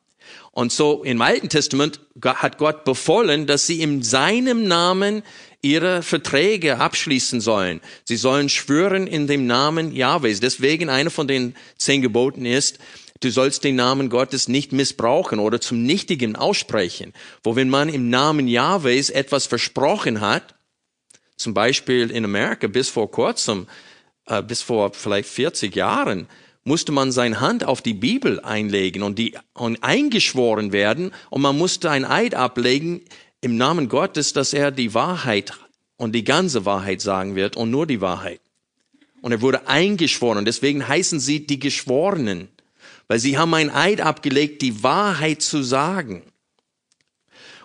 [0.53, 5.23] Und so im Alten Testament hat Gott befohlen, dass sie in seinem Namen
[5.61, 7.81] ihre Verträge abschließen sollen.
[8.05, 10.41] Sie sollen schwören in dem Namen Jahwes.
[10.41, 12.79] Deswegen eine von den zehn Geboten ist,
[13.21, 17.13] du sollst den Namen Gottes nicht missbrauchen oder zum Nichtigen aussprechen.
[17.43, 20.55] Wo wenn man im Namen Jahwes etwas versprochen hat,
[21.37, 23.69] zum Beispiel in Amerika bis vor kurzem,
[24.27, 26.27] äh, bis vor vielleicht 40 Jahren,
[26.69, 31.59] musste man seine Hand auf die Bibel einlegen und, die, und eingeschworen werden und man
[31.59, 33.03] musste ein Eid ablegen
[33.41, 35.55] im Namen Gottes, dass er die Wahrheit
[35.97, 38.41] und die ganze Wahrheit sagen wird und nur die Wahrheit.
[39.23, 42.49] Und er wurde eingeschworen und deswegen heißen sie die Geschworenen,
[43.09, 46.23] weil sie haben ein Eid abgelegt, die Wahrheit zu sagen.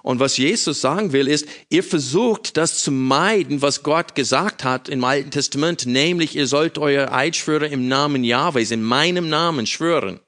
[0.04, 4.89] Und was Jesus sagen will, ist, ihr versucht das zu meiden, was Gott gesagt hat
[4.89, 9.66] im Alten Testament, nämlich ihr sollt euer Eid schwören im Namen Jahwes, in meinem Namen
[9.66, 10.20] schwören.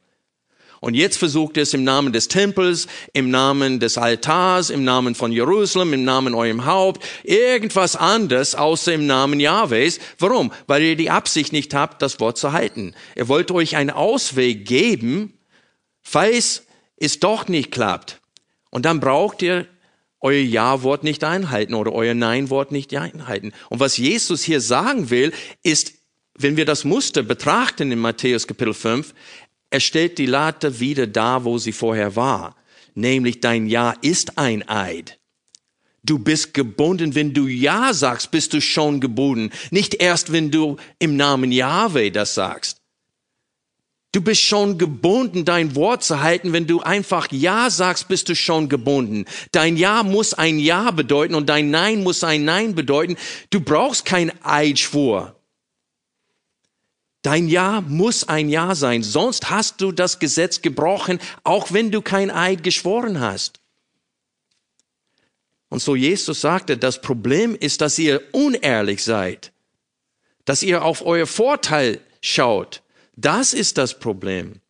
[0.79, 5.33] Und jetzt versucht es im Namen des Tempels, im Namen des Altars, im Namen von
[5.33, 9.99] Jerusalem, im Namen eurem Haupt, irgendwas anderes außer im Namen Jahwes.
[10.19, 10.53] Warum?
[10.67, 12.93] Weil ihr die Absicht nicht habt, das Wort zu halten.
[13.15, 15.33] Er wollte euch einen Ausweg geben,
[16.01, 16.63] falls
[16.95, 18.21] es doch nicht klappt.
[18.75, 19.67] Und dann braucht ihr
[20.19, 23.53] euer Ja-Wort nicht einhalten oder euer Nein-Wort nicht einhalten.
[23.69, 25.31] Und was Jesus hier sagen will,
[25.63, 25.93] ist,
[26.37, 29.13] wenn wir das Muster betrachten in Matthäus Kapitel 5,
[29.69, 32.57] er stellt die Latte wieder da, wo sie vorher war.
[32.95, 35.19] Nämlich dein Ja ist ein Eid.
[36.03, 39.51] Du bist gebunden, wenn du Ja sagst, bist du schon gebunden.
[39.71, 42.81] Nicht erst, wenn du im Namen Yahweh das sagst.
[44.15, 46.53] Du bist schon gebunden, dein Wort zu halten.
[46.53, 49.25] Wenn du einfach Ja sagst, bist du schon gebunden.
[49.51, 53.17] Dein Ja muss ein Ja bedeuten und dein Nein muss ein Nein bedeuten.
[53.49, 55.35] Du brauchst kein Eidschwur.
[57.23, 62.01] Dein Ja muss ein Ja sein, sonst hast du das Gesetz gebrochen, auch wenn du
[62.01, 63.59] kein Eid geschworen hast.
[65.67, 69.51] Und so Jesus sagte, das Problem ist, dass ihr unehrlich seid,
[70.45, 72.81] dass ihr auf euer Vorteil schaut.
[73.15, 74.61] Das ist das Problem.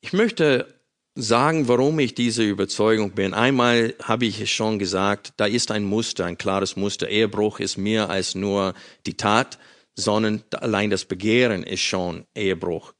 [0.00, 0.74] Ich möchte
[1.14, 3.34] sagen, warum ich diese Überzeugung bin.
[3.34, 7.08] Einmal habe ich es schon gesagt, da ist ein Muster, ein klares Muster.
[7.08, 8.74] Ehebruch ist mehr als nur
[9.06, 9.58] die Tat,
[9.94, 12.94] sondern allein das Begehren ist schon Ehebruch.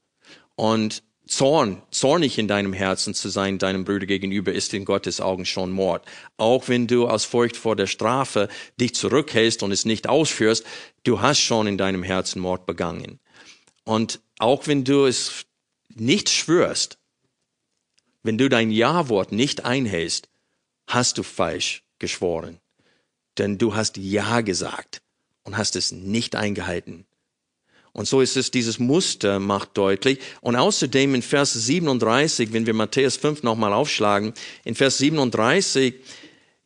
[0.55, 5.45] Und Zorn, zornig in deinem Herzen zu sein, deinem Bruder gegenüber, ist in Gottes Augen
[5.45, 6.05] schon Mord.
[6.37, 8.47] Auch wenn du aus Furcht vor der Strafe
[8.79, 10.65] dich zurückhältst und es nicht ausführst,
[11.03, 13.19] du hast schon in deinem Herzen Mord begangen.
[13.83, 15.45] Und auch wenn du es
[15.95, 16.99] nicht schwörst,
[18.21, 20.29] wenn du dein Ja-Wort nicht einhältst,
[20.87, 22.59] hast du falsch geschworen.
[23.37, 25.01] Denn du hast Ja gesagt
[25.43, 27.05] und hast es nicht eingehalten.
[27.95, 30.19] Und so ist es, dieses Muster macht deutlich.
[30.41, 34.33] Und außerdem in Vers 37, wenn wir Matthäus 5 nochmal aufschlagen,
[34.65, 35.95] in Vers 37,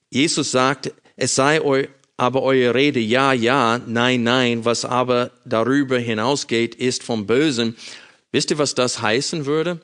[0.09, 1.83] Jesus sagt, es sei eu,
[2.17, 7.77] aber eure Rede ja, ja, nein, nein, was aber darüber hinausgeht, ist vom Bösen.
[8.31, 9.81] Wisst ihr, was das heißen würde?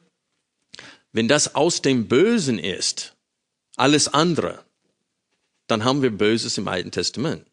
[1.11, 3.13] Wenn das aus dem Bösen ist,
[3.75, 4.65] alles andere,
[5.67, 7.45] dann haben wir Böses im Alten Testament.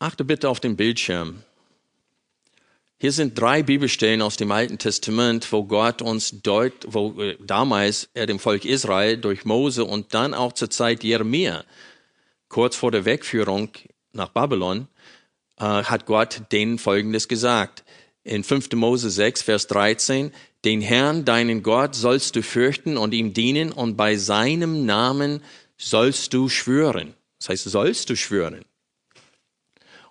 [0.00, 1.42] Achte bitte auf den Bildschirm.
[2.96, 8.08] Hier sind drei Bibelstellen aus dem Alten Testament, wo Gott uns deut, wo äh, damals
[8.14, 11.64] er dem Volk Israel durch Mose und dann auch zur Zeit Jeremia,
[12.48, 13.68] kurz vor der Wegführung
[14.14, 14.88] nach Babylon,
[15.58, 17.84] äh, hat Gott denen Folgendes gesagt.
[18.24, 18.72] In 5.
[18.72, 20.32] Mose 6, Vers 13,
[20.64, 25.42] den Herrn, deinen Gott, sollst du fürchten und ihm dienen und bei seinem Namen
[25.76, 27.12] sollst du schwören.
[27.38, 28.64] Das heißt, sollst du schwören.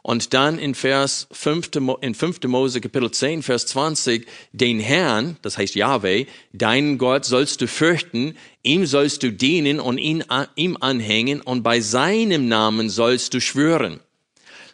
[0.01, 1.71] Und dann in Vers 5.
[2.01, 2.43] in 5.
[2.43, 8.35] Mose Kapitel 10, Vers 20, den Herrn, das heißt Yahweh, deinen Gott sollst du fürchten,
[8.63, 10.23] ihm sollst du dienen und ihn,
[10.55, 13.99] ihm anhängen und bei seinem Namen sollst du schwören.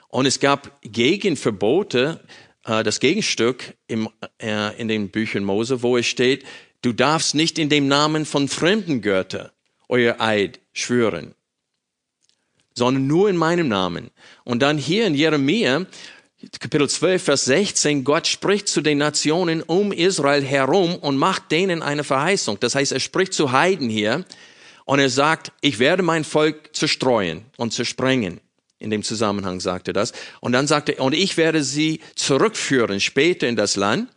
[0.09, 2.21] Und es gab Gegenverbote,
[2.65, 4.09] äh, das Gegenstück im,
[4.41, 6.45] äh, in den Büchern Mose, wo es steht,
[6.81, 9.51] du darfst nicht in dem Namen von fremden Götter
[9.87, 11.34] euer Eid schwören,
[12.77, 14.11] sondern nur in meinem Namen.
[14.43, 15.85] Und dann hier in Jeremia,
[16.59, 21.81] Kapitel 12, Vers 16, Gott spricht zu den Nationen um Israel herum und macht denen
[21.81, 22.59] eine Verheißung.
[22.59, 24.25] Das heißt, er spricht zu Heiden hier
[24.83, 28.41] und er sagt, ich werde mein Volk zerstreuen und zersprengen.
[28.77, 30.11] In dem Zusammenhang sagt er das.
[30.41, 34.09] Und dann sagt er, und ich werde sie zurückführen später in das Land.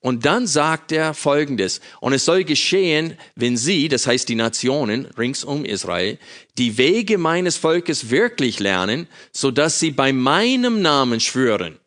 [0.00, 5.06] Und dann sagt er Folgendes, und es soll geschehen, wenn sie, das heißt die Nationen
[5.18, 6.18] rings um Israel,
[6.58, 11.78] die Wege meines Volkes wirklich lernen, so dass sie bei meinem Namen schwören.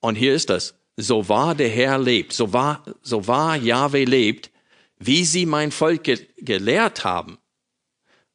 [0.00, 4.50] Und hier ist das, so wahr der Herr lebt, so wahr, so wahr Yahweh lebt,
[4.98, 7.38] wie sie mein Volk ge gelehrt haben,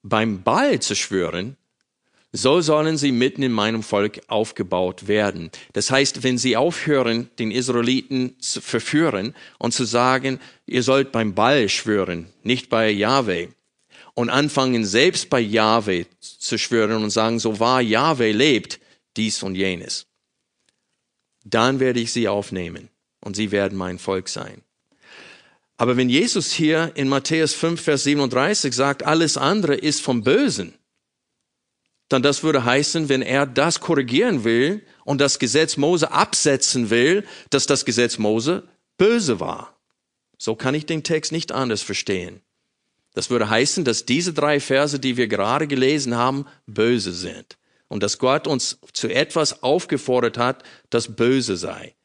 [0.02, 1.58] beim Ball zu schwören,
[2.32, 5.50] so sollen sie mitten in meinem Volk aufgebaut werden.
[5.74, 11.34] Das heißt, wenn sie aufhören, den Israeliten zu verführen und zu sagen, ihr sollt beim
[11.34, 13.48] Ball schwören, nicht bei Yahweh,
[14.14, 18.80] und anfangen selbst bei Yahweh zu schwören und sagen, so wahr Yahweh lebt,
[19.16, 20.08] dies und jenes,
[21.46, 22.90] dann werde ich sie aufnehmen
[23.22, 24.62] und sie werden mein Volk sein.
[25.78, 30.79] Aber wenn Jesus hier in Matthäus 5, Vers 37 sagt, alles andere ist vom Bösen,
[32.10, 37.24] dann das würde heißen, wenn er das korrigieren will und das Gesetz Mose absetzen will,
[37.52, 38.68] dass das Gesetz Mose
[38.98, 39.80] böse war.
[40.38, 42.42] So kann ich den Text nicht anders verstehen.
[43.14, 47.58] Das würde heißen, dass diese drei Verse, die wir gerade gelesen haben, böse sind.
[47.88, 51.96] Und dass Gott uns zu etwas aufgefordert hat, das böse sei.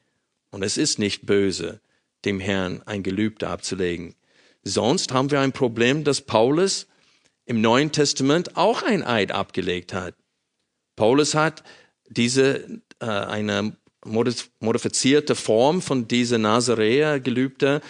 [0.50, 1.80] Und es ist nicht böse,
[2.24, 4.14] dem Herrn ein Gelübde abzulegen.
[4.62, 6.86] Sonst haben wir ein Problem, dass Paulus
[7.46, 10.14] im Neuen Testament auch ein Eid abgelegt hat.
[10.96, 11.62] Paulus hat
[12.08, 17.80] diese äh, eine modifizierte Form von dieser Nazaräer-Gelübde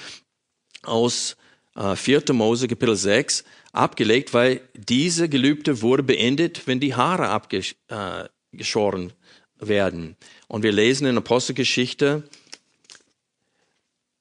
[0.83, 1.37] aus
[1.77, 2.33] äh, 4.
[2.33, 10.17] Mose Kapitel 6 abgelegt, weil diese Gelübde wurde beendet, wenn die Haare abgeschoren äh, werden.
[10.47, 12.23] Und wir lesen in Apostelgeschichte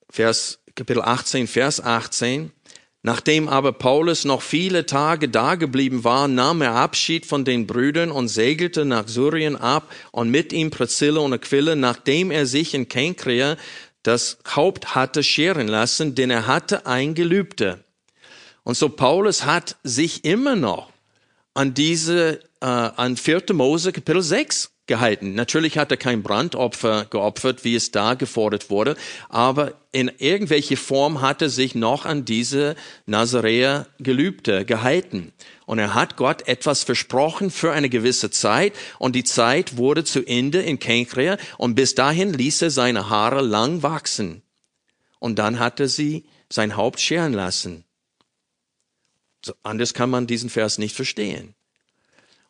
[0.09, 2.51] Vers, Kapitel 18, Vers 18.
[3.05, 8.29] Nachdem aber Paulus noch viele Tage dageblieben war, nahm er Abschied von den Brüdern und
[8.29, 13.57] segelte nach Syrien ab und mit ihm Priscilla und Aquila, nachdem er sich in Kenkrea
[14.03, 17.83] das Haupt hatte scheren lassen, denn er hatte ein Gelübde.
[18.63, 20.89] Und so Paulus hat sich immer noch
[21.53, 23.53] an diese, äh, an 4.
[23.53, 25.33] Mose Kapitel 6 gehalten.
[25.33, 28.97] Natürlich hat er kein Brandopfer geopfert, wie es da gefordert wurde,
[29.29, 35.31] aber in irgendwelche Form hat er sich noch an diese Nazaräer Gelübde gehalten.
[35.65, 40.25] Und er hat Gott etwas versprochen für eine gewisse Zeit und die Zeit wurde zu
[40.25, 44.41] Ende in Kenkrea und bis dahin ließ er seine Haare lang wachsen.
[45.19, 47.85] Und dann hat er sie sein Haupt scheren lassen.
[49.45, 51.55] So, anders kann man diesen Vers nicht verstehen.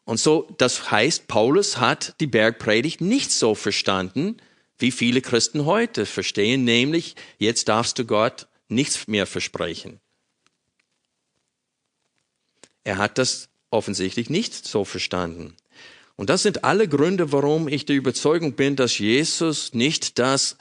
[0.06, 4.38] Und so, das heißt, Paulus hat die Bergpredigt nicht so verstanden,
[4.78, 10.00] wie viele Christen heute verstehen, nämlich, jetzt darfst du Gott nichts mehr versprechen.
[12.84, 15.56] Er hat das offensichtlich nicht so verstanden.
[16.16, 20.58] Und das sind alle Gründe, warum ich der Überzeugung bin, dass Jesus nicht das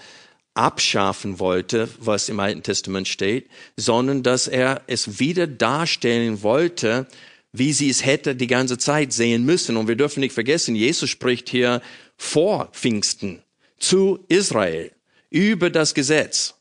[0.54, 7.06] abschaffen wollte, was im Alten Testament steht, sondern dass er es wieder darstellen wollte,
[7.52, 9.76] wie sie es hätte die ganze Zeit sehen müssen.
[9.76, 11.82] Und wir dürfen nicht vergessen, Jesus spricht hier
[12.16, 13.42] vor Pfingsten
[13.78, 14.92] zu Israel
[15.30, 16.54] über das Gesetz.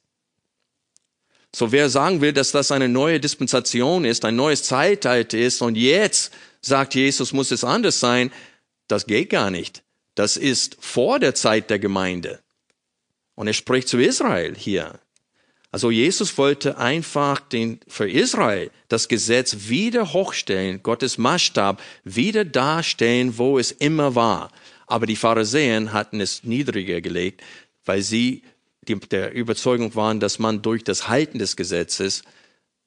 [1.53, 5.75] So wer sagen will, dass das eine neue Dispensation ist, ein neues Zeitalter ist und
[5.75, 8.31] jetzt sagt Jesus, muss es anders sein,
[8.87, 9.83] das geht gar nicht.
[10.15, 12.39] Das ist vor der Zeit der Gemeinde.
[13.35, 14.99] Und er spricht zu Israel hier.
[15.71, 23.37] Also Jesus wollte einfach den, für Israel das Gesetz wieder hochstellen, Gottes Maßstab wieder darstellen,
[23.37, 24.51] wo es immer war.
[24.87, 27.41] Aber die Pharisäer hatten es niedriger gelegt,
[27.85, 28.43] weil sie
[28.81, 32.23] die, der Überzeugung waren, dass man durch das Halten des Gesetzes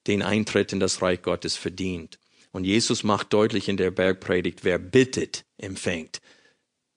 [0.05, 2.19] den Eintritt in das Reich Gottes verdient.
[2.51, 6.21] Und Jesus macht deutlich in der Bergpredigt, wer bittet, empfängt,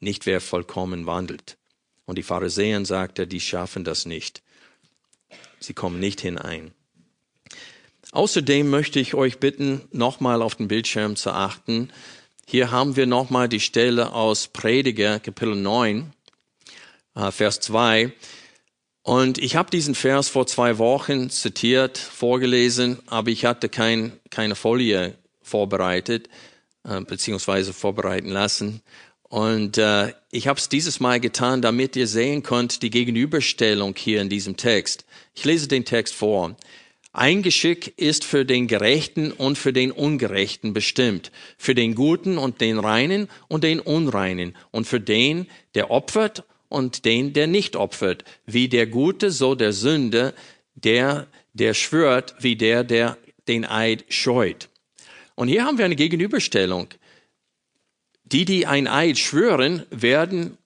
[0.00, 1.56] nicht wer vollkommen wandelt.
[2.04, 4.42] Und die Pharisäer sagte, die schaffen das nicht.
[5.60, 6.72] Sie kommen nicht hinein.
[8.12, 11.90] Außerdem möchte ich euch bitten, nochmal auf den Bildschirm zu achten.
[12.46, 16.12] Hier haben wir nochmal die Stelle aus Prediger, Kapitel 9,
[17.14, 18.12] äh, Vers 2.
[19.02, 24.54] Und ich habe diesen Vers vor zwei Wochen zitiert, vorgelesen, aber ich hatte kein, keine
[24.54, 26.28] Folie vorbereitet,
[26.84, 28.82] äh, beziehungsweise vorbereiten lassen.
[29.28, 34.22] Und äh, ich habe es dieses Mal getan, damit ihr sehen könnt, die Gegenüberstellung hier
[34.22, 35.04] in diesem Text.
[35.34, 36.56] Ich lese den Text vor.
[37.12, 42.60] Ein Geschick ist für den Gerechten und für den Ungerechten bestimmt, für den Guten und
[42.60, 48.24] den Reinen und den Unreinen und für den, der opfert und den, der nicht opfert,
[48.46, 50.34] wie der Gute, so der Sünde,
[50.74, 54.68] der, der schwört, wie der, der den Eid scheut.
[55.34, 56.88] Und hier haben wir eine Gegenüberstellung.
[58.32, 60.58] Die, die ein Eid schwören, werden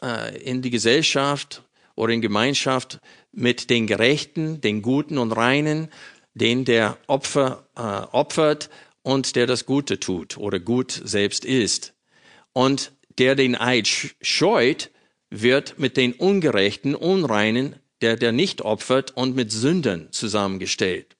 [0.00, 1.64] äh, in die Gesellschaft
[1.96, 3.00] oder in Gemeinschaft
[3.32, 5.88] mit den Gerechten, den Guten und Reinen,
[6.34, 8.70] den der Opfer äh, opfert
[9.02, 11.92] und der das Gute tut oder gut selbst ist.
[12.52, 13.88] Und der den Eid
[14.20, 14.90] scheut,
[15.28, 21.16] wird mit den Ungerechten, Unreinen, der der nicht opfert und mit Sündern zusammengestellt.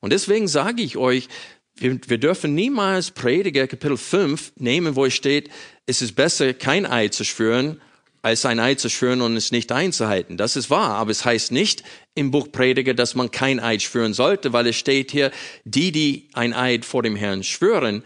[0.00, 1.28] Und deswegen sage ich euch,
[1.76, 5.50] wir, wir dürfen niemals Prediger Kapitel 5 nehmen, wo es steht,
[5.86, 7.80] es ist besser, kein Eid zu schwören,
[8.22, 10.38] als ein Eid zu schwören und es nicht einzuhalten.
[10.38, 11.82] Das ist wahr, aber es heißt nicht
[12.14, 15.30] im Buch Prediger, dass man kein Eid schwören sollte, weil es steht hier,
[15.64, 18.02] die, die ein Eid vor dem Herrn schwören,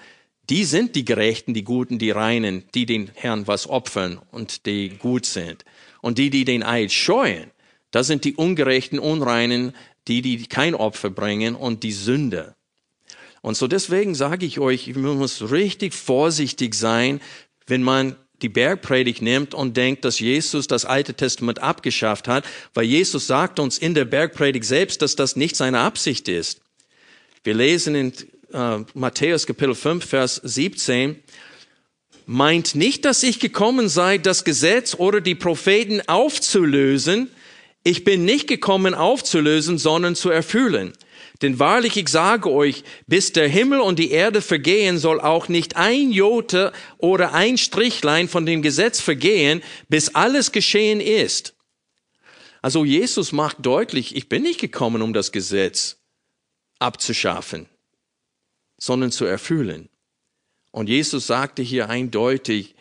[0.51, 4.89] die sind die Gerechten, die Guten, die Reinen, die den Herrn was opfern und die
[4.89, 5.65] gut sind.
[6.01, 7.51] Und die, die den Eid scheuen,
[7.91, 9.73] das sind die Ungerechten, Unreinen,
[10.09, 12.57] die, die kein Opfer bringen und die Sünder.
[13.43, 17.21] Und so deswegen sage ich euch, man muss richtig vorsichtig sein,
[17.67, 22.85] wenn man die Bergpredigt nimmt und denkt, dass Jesus das Alte Testament abgeschafft hat, weil
[22.85, 26.61] Jesus sagt uns in der Bergpredigt selbst, dass das nicht seine Absicht ist.
[27.43, 28.13] Wir lesen in
[28.53, 31.17] äh, Matthäus Kapitel 5, Vers 17,
[32.27, 37.31] meint nicht, dass ich gekommen sei, das Gesetz oder die Propheten aufzulösen.
[37.85, 40.93] Ich bin nicht gekommen aufzulösen, sondern zu erfüllen.
[41.43, 45.77] Denn wahrlich, ich sage euch, bis der Himmel und die Erde vergehen, soll auch nicht
[45.77, 51.55] ein Jote oder ein Strichlein von dem Gesetz vergehen, bis alles geschehen ist.
[52.61, 55.99] Also Jesus macht deutlich, ich bin nicht gekommen, um das Gesetz
[56.81, 57.69] abzuschaffen,
[58.77, 59.89] sondern zu erfüllen.
[60.73, 62.75] Und Jesus sagte hier eindeutig,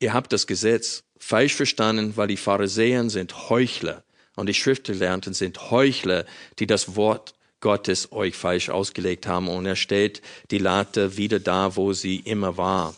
[0.00, 4.04] ihr habt das Gesetz falsch verstanden, weil die Pharisäer sind Heuchler
[4.36, 6.24] und die Schriftgelernten sind Heuchler,
[6.58, 7.34] die das Wort
[7.64, 9.48] Gottes euch falsch ausgelegt haben.
[9.48, 12.94] Und er stellt die Latte wieder da, wo sie immer war.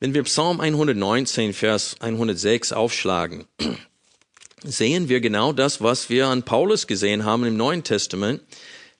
[0.00, 3.44] Wenn wir Psalm 119, Vers 106 aufschlagen,
[4.64, 8.40] sehen wir genau das, was wir an Paulus gesehen haben im Neuen Testament,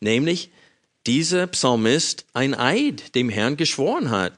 [0.00, 0.50] nämlich
[1.06, 4.34] dieser Psalmist ein Eid dem Herrn geschworen hat.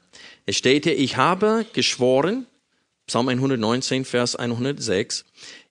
[0.47, 2.47] Es steht hier, ich habe geschworen,
[3.09, 5.25] Psalm 119, Vers 106,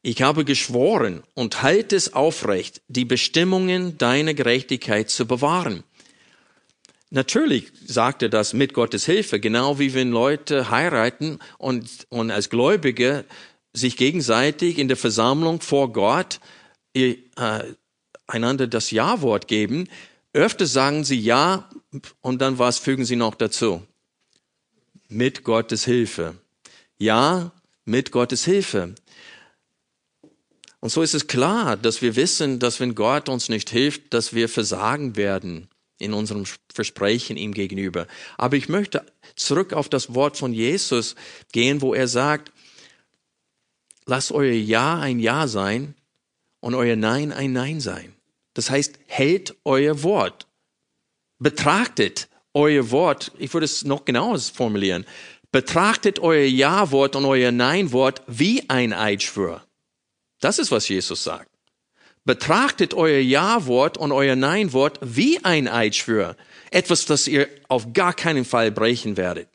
[0.08, 5.84] ich habe geschworen und halte es aufrecht, die Bestimmungen deiner Gerechtigkeit zu bewahren.
[7.10, 12.50] Natürlich sagt er das mit Gottes Hilfe, genau wie wenn Leute heiraten und, und als
[12.50, 13.26] Gläubige
[13.74, 16.40] sich gegenseitig in der Versammlung vor Gott
[16.94, 17.18] äh,
[18.28, 19.90] einander das Ja-Wort geben.
[20.32, 21.70] Öfter sagen sie Ja
[22.22, 23.86] und dann was fügen sie noch dazu?
[25.10, 26.36] Mit Gottes Hilfe.
[26.98, 27.52] Ja,
[27.84, 28.96] mit Gottes Hilfe.
[30.80, 34.34] Und so ist es klar, dass wir wissen, dass wenn Gott uns nicht hilft, dass
[34.34, 35.70] wir versagen werden
[36.00, 38.08] in unserem Versprechen ihm gegenüber.
[38.38, 39.04] Aber ich möchte
[39.36, 41.16] zurück auf das Wort von Jesus
[41.52, 42.52] gehen, wo er sagt,
[44.06, 45.96] lasst euer Ja ein Ja sein
[46.60, 48.14] und euer Nein ein Nein sein.
[48.54, 50.48] Das heißt, hält euer Wort.
[51.40, 55.06] Betrachtet euer Wort, ich würde es noch genauer formulieren,
[55.52, 59.67] betrachtet euer Ja-Wort und euer Nein-Wort wie ein Eidschwur.
[60.40, 61.50] Das ist, was Jesus sagt.
[62.26, 66.36] Betrachtet euer Ja-Wort und euer Nein-Wort wie ein Eidschwur.
[66.72, 69.48] Etwas, das ihr auf gar keinen Fall brechen werdet.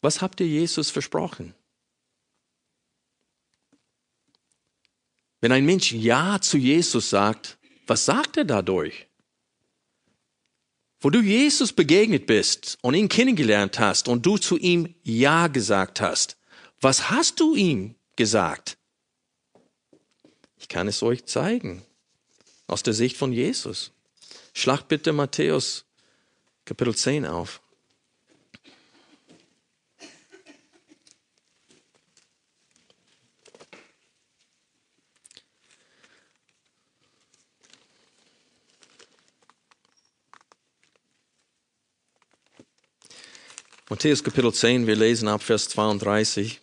[0.00, 1.54] Was habt ihr Jesus versprochen?
[5.42, 9.09] Wenn ein Mensch Ja zu Jesus sagt, was sagt er dadurch?
[11.00, 16.00] Wo du Jesus begegnet bist und ihn kennengelernt hast und du zu ihm Ja gesagt
[16.00, 16.36] hast,
[16.80, 18.76] was hast du ihm gesagt?
[20.58, 21.82] Ich kann es euch zeigen,
[22.66, 23.92] aus der Sicht von Jesus.
[24.52, 25.86] Schlag bitte Matthäus
[26.66, 27.62] Kapitel 10 auf.
[43.90, 46.60] Matthäus Kapitel 10, wir lesen ab Vers 32.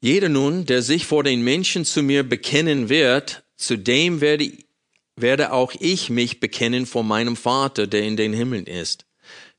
[0.00, 4.52] Jeder nun, der sich vor den Menschen zu mir bekennen wird, zu dem werde,
[5.16, 9.06] werde auch ich mich bekennen vor meinem Vater, der in den Himmeln ist.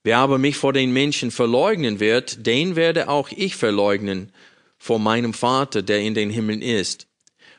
[0.03, 4.31] Wer aber mich vor den Menschen verleugnen wird, den werde auch ich verleugnen
[4.79, 7.07] vor meinem Vater, der in den Himmeln ist.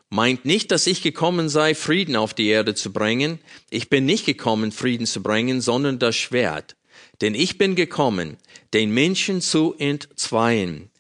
[0.09, 3.39] Meint nicht, dass ich gekommen sei, Frieden auf die Erde zu bringen.
[3.71, 6.75] Ich bin nicht gekommen, Frieden zu bringen, sondern das Schwert.
[7.21, 8.37] Denn ich bin gekommen,
[8.73, 10.91] den Menschen zu entzweien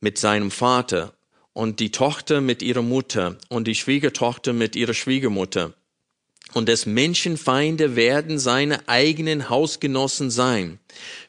[0.00, 1.14] mit seinem Vater
[1.52, 5.74] und die Tochter mit ihrer Mutter und die Schwiegertochter mit ihrer Schwiegermutter.
[6.54, 10.78] Und des Menschen Feinde werden seine eigenen Hausgenossen sein.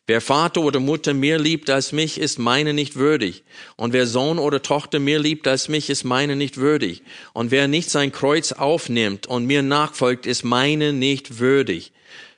[0.06, 3.44] Wer Vater oder Mutter mehr liebt als mich, ist meine nicht würdig.
[3.78, 7.04] Und wer Sohn oder Tochter mehr liebt als mich, ist meine nicht würdig.
[7.32, 11.94] Und wer nicht sein Kreuz aufnimmt und mir nachfolgt, ist meine nicht würdig.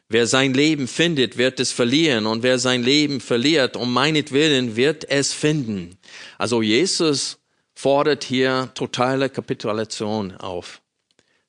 [0.07, 2.27] Wer sein Leben findet, wird es verlieren.
[2.27, 5.97] Und wer sein Leben verliert, um meinetwillen, wird es finden.
[6.37, 7.39] Also Jesus
[7.73, 10.81] fordert hier totale Kapitulation auf.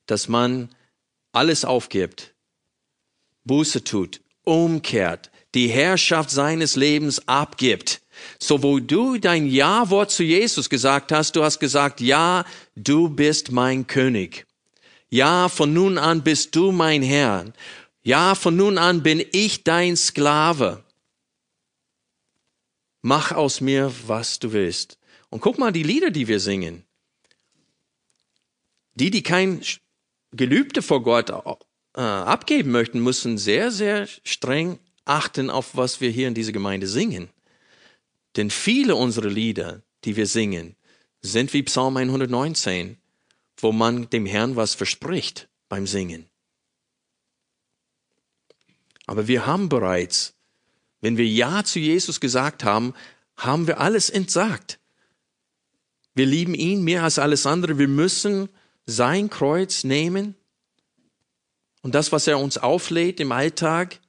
[0.07, 0.69] Dass man
[1.37, 2.33] alles aufgibt,
[3.45, 8.01] Buße tut, umkehrt, die Herrschaft seines Lebens abgibt.
[8.39, 12.43] So wo du dein Ja-Wort zu Jesus gesagt hast, du hast gesagt, ja,
[12.75, 14.47] du bist mein König.
[15.09, 17.53] Ja, von nun an bist du mein Herr.
[18.01, 20.83] Ja, von nun an bin ich dein Sklave.
[23.03, 24.97] Mach aus mir, was du willst.
[25.29, 26.83] Und guck mal die Lieder, die wir singen.
[28.95, 29.61] Die, die kein
[30.31, 36.27] Gelübde vor Gott äh, abgeben möchten, müssen sehr, sehr streng achten auf, was wir hier
[36.27, 37.29] in dieser Gemeinde singen.
[38.35, 40.75] Denn viele unserer Lieder, die wir singen,
[41.21, 42.97] sind wie Psalm 119,
[43.57, 46.29] wo man dem Herrn was verspricht beim Singen.
[49.07, 50.35] Aber wir haben bereits,
[51.01, 52.93] wenn wir Ja zu Jesus gesagt haben,
[53.35, 54.79] haben wir alles entsagt.
[56.13, 57.77] Wir lieben ihn mehr als alles andere.
[57.77, 58.49] Wir müssen
[58.87, 60.33] sein Kreuz nehmen
[61.83, 63.99] und das, was er uns auflädt im Alltag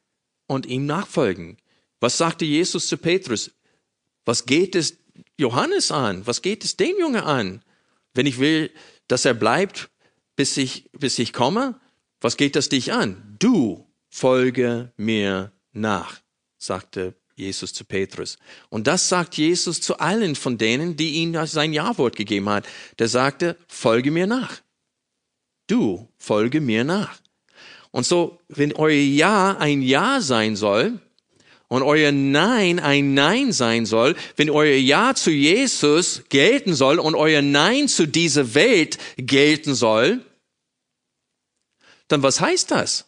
[0.46, 1.58] und ihm nachfolgen.
[2.00, 3.50] Was sagte Jesus zu Petrus?
[4.24, 4.96] Was geht es
[5.36, 6.26] Johannes an?
[6.26, 7.62] Was geht es den Junge an?
[8.14, 8.70] Wenn ich will,
[9.08, 9.90] dass er bleibt,
[10.36, 11.78] bis ich, bis ich komme,
[12.20, 13.36] was geht das dich an?
[13.38, 16.20] Du folge mir nach,
[16.56, 18.38] sagte Jesus zu Petrus.
[18.68, 22.66] Und das sagt Jesus zu allen von denen, die ihm sein Ja-Wort gegeben hat.
[22.98, 24.60] Der sagte, folge mir nach.
[25.68, 27.20] Du folge mir nach.
[27.92, 31.00] Und so, wenn euer Ja ein Ja sein soll
[31.68, 37.14] und euer Nein ein Nein sein soll, wenn euer Ja zu Jesus gelten soll und
[37.14, 40.24] euer Nein zu dieser Welt gelten soll,
[42.08, 43.04] dann was heißt das?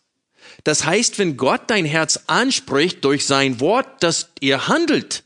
[0.64, 5.24] Das heißt, wenn Gott dein Herz anspricht durch sein Wort, dass ihr handelt.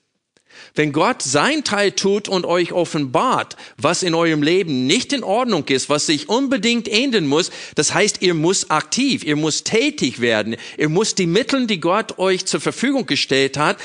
[0.76, 5.64] Wenn Gott sein Teil tut und euch offenbart, was in eurem Leben nicht in Ordnung
[5.68, 10.56] ist, was sich unbedingt ändern muss, das heißt, ihr muss aktiv, ihr muss tätig werden,
[10.76, 13.78] ihr muss die Mittel, die Gott euch zur Verfügung gestellt hat,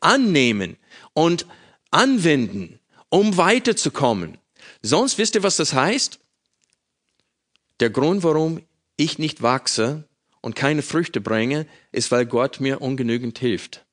[0.00, 0.76] annehmen
[1.14, 1.46] und
[1.90, 2.78] anwenden,
[3.08, 4.38] um weiterzukommen.
[4.82, 6.20] Sonst wisst ihr, was das heißt?
[7.80, 8.62] Der Grund, warum
[8.96, 10.04] ich nicht wachse,
[10.42, 13.85] und keine Früchte bringe, ist, weil Gott mir ungenügend hilft.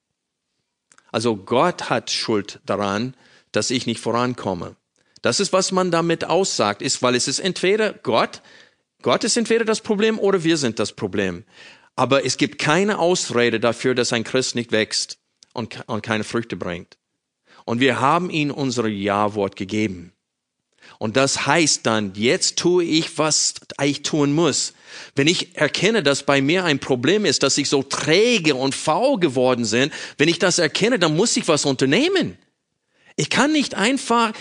[1.13, 3.15] Also Gott hat Schuld daran,
[3.51, 4.75] dass ich nicht vorankomme.
[5.21, 8.41] Das ist, was man damit aussagt, ist, weil es ist entweder Gott,
[9.03, 11.43] Gott ist entweder das Problem oder wir sind das Problem.
[11.95, 15.19] Aber es gibt keine Ausrede dafür, dass ein Christ nicht wächst
[15.53, 16.97] und, und keine Früchte bringt.
[17.63, 20.13] Und wir haben ihm unser Ja-Wort gegeben.
[20.97, 24.73] Und das heißt dann, jetzt tue ich, was ich tun muss.
[25.15, 29.19] Wenn ich erkenne, dass bei mir ein Problem ist, dass ich so träge und faul
[29.19, 32.37] geworden bin, wenn ich das erkenne, dann muss ich was unternehmen.
[33.15, 34.33] Ich kann nicht einfach,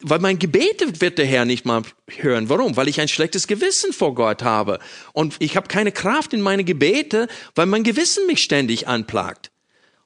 [0.00, 2.48] weil mein Gebete wird der Herr nicht mal hören.
[2.48, 2.76] Warum?
[2.76, 4.80] Weil ich ein schlechtes Gewissen vor Gott habe.
[5.12, 9.50] Und ich habe keine Kraft in meine Gebete, weil mein Gewissen mich ständig anplagt.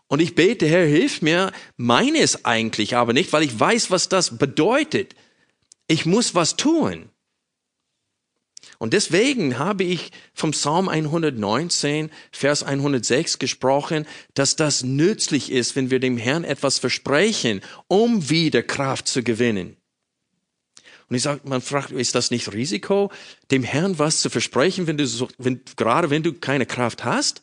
[0.09, 4.09] Und ich bete, Herr, hilf mir, meine es eigentlich aber nicht, weil ich weiß, was
[4.09, 5.15] das bedeutet.
[5.89, 7.11] Ich muss was tun.
[8.79, 15.91] Und deswegen habe ich vom Psalm 119, Vers 106 gesprochen, dass das nützlich ist, wenn
[15.91, 19.77] wir dem Herrn etwas versprechen, um wieder Kraft zu gewinnen.
[21.09, 23.13] Und ich sage, man fragt, ist das nicht Risiko,
[23.51, 27.43] dem Herrn was zu versprechen, wenn du so, wenn, gerade wenn du keine Kraft hast?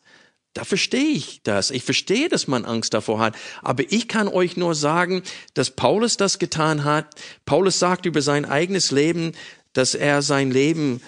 [0.53, 1.71] Da verstehe ich das.
[1.71, 3.35] Ich verstehe, dass man Angst davor hat.
[3.63, 5.23] Aber ich kann euch nur sagen,
[5.55, 7.07] dass Paulus das getan hat.
[7.45, 9.31] Paulus sagt über sein eigenes Leben,
[9.71, 11.01] dass er sein Leben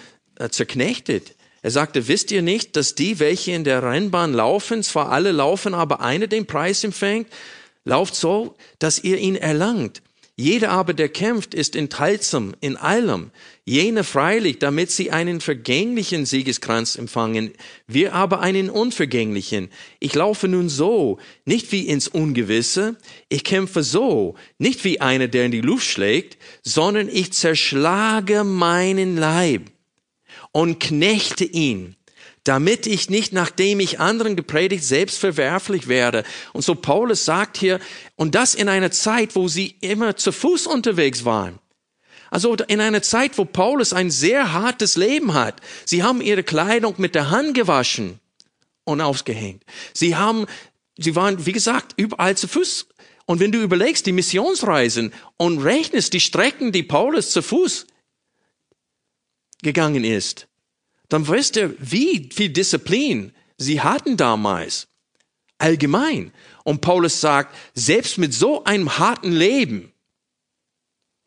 [0.49, 1.35] zerknechtet.
[1.61, 5.73] Er sagte, wisst ihr nicht, dass die, welche in der Rennbahn laufen, zwar alle laufen,
[5.73, 7.27] aber einer den Preis empfängt?
[7.85, 10.03] Lauft so, dass ihr ihn erlangt.
[10.37, 13.31] Jeder aber, der kämpft, ist enthaltsam in allem.
[13.63, 17.51] Jene freilich, damit sie einen vergänglichen Siegeskranz empfangen,
[17.87, 19.69] wir aber einen unvergänglichen.
[19.99, 22.97] Ich laufe nun so, nicht wie ins Ungewisse,
[23.29, 29.15] ich kämpfe so, nicht wie einer, der in die Luft schlägt, sondern ich zerschlage meinen
[29.17, 29.71] Leib
[30.55, 31.97] und knechte ihn
[32.45, 36.23] damit ich nicht, nachdem ich anderen gepredigt, selbst verwerflich werde.
[36.53, 37.79] Und so Paulus sagt hier,
[38.17, 41.57] und das in einer Zeit, wo sie immer zu Fuß unterwegs waren.
[42.29, 45.59] Also in einer Zeit, wo Paulus ein sehr hartes Leben hat.
[45.85, 48.19] Sie haben ihre Kleidung mit der Hand gewaschen
[48.83, 49.63] und ausgehängt.
[49.91, 50.45] Sie haben,
[50.99, 52.85] sie waren, wie gesagt, überall zu Fuß.
[53.25, 57.87] Und wenn du überlegst, die Missionsreisen und rechnest die Strecken, die Paulus zu Fuß
[59.61, 60.47] gegangen ist,
[61.09, 64.87] dann wisst ihr, wie viel Disziplin sie hatten damals.
[65.57, 66.33] Allgemein.
[66.63, 69.93] Und Paulus sagt, selbst mit so einem harten Leben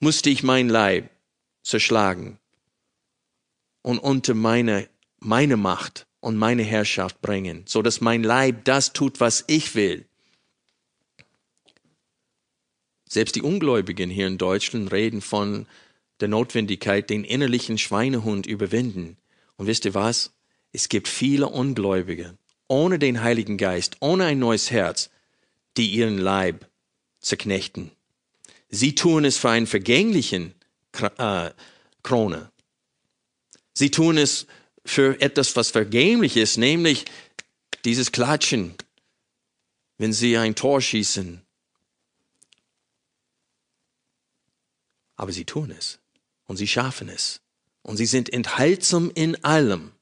[0.00, 1.10] musste ich mein Leib
[1.62, 2.38] zerschlagen
[3.82, 9.20] und unter meine, meine Macht und meine Herrschaft bringen, so dass mein Leib das tut,
[9.20, 10.06] was ich will.
[13.08, 15.66] Selbst die Ungläubigen hier in Deutschland reden von
[16.20, 19.16] der Notwendigkeit, den innerlichen Schweinehund überwinden.
[19.56, 20.32] Und wisst ihr was?
[20.72, 22.36] Es gibt viele Ungläubige
[22.68, 25.10] ohne den Heiligen Geist, ohne ein neues Herz,
[25.76, 26.68] die ihren Leib
[27.20, 27.90] zerknechten.
[28.68, 30.54] Sie tun es für einen vergänglichen
[31.16, 31.50] äh,
[32.02, 32.52] Krone.
[33.72, 34.46] Sie tun es
[34.84, 37.06] für etwas, was vergänglich ist, nämlich
[37.84, 38.74] dieses Klatschen,
[39.96, 41.42] wenn sie ein Tor schießen.
[45.16, 45.98] Aber sie tun es
[46.49, 47.40] und sie schaffen es.
[47.82, 49.92] Und sie sind enthaltsam in allem,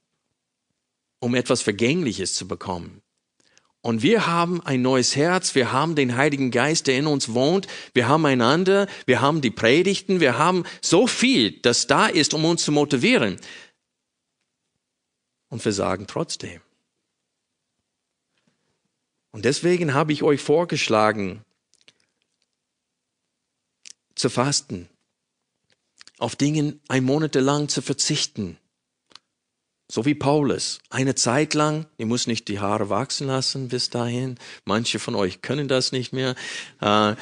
[1.21, 3.03] um etwas Vergängliches zu bekommen.
[3.83, 7.69] Und wir haben ein neues Herz, wir haben den Heiligen Geist, der in uns wohnt,
[7.95, 12.45] wir haben einander, wir haben die Predigten, wir haben so viel, das da ist, um
[12.45, 13.39] uns zu motivieren.
[15.49, 16.61] Und wir sagen trotzdem.
[19.31, 21.45] Und deswegen habe ich euch vorgeschlagen,
[24.17, 24.89] zu fasten,
[26.19, 28.59] auf Dingen ein Monat lang zu verzichten,
[29.89, 34.37] so wie Paulus, eine Zeit lang, ihr muss nicht die Haare wachsen lassen bis dahin.
[34.65, 36.35] Manche von euch können das nicht mehr.
[36.81, 37.13] Äh,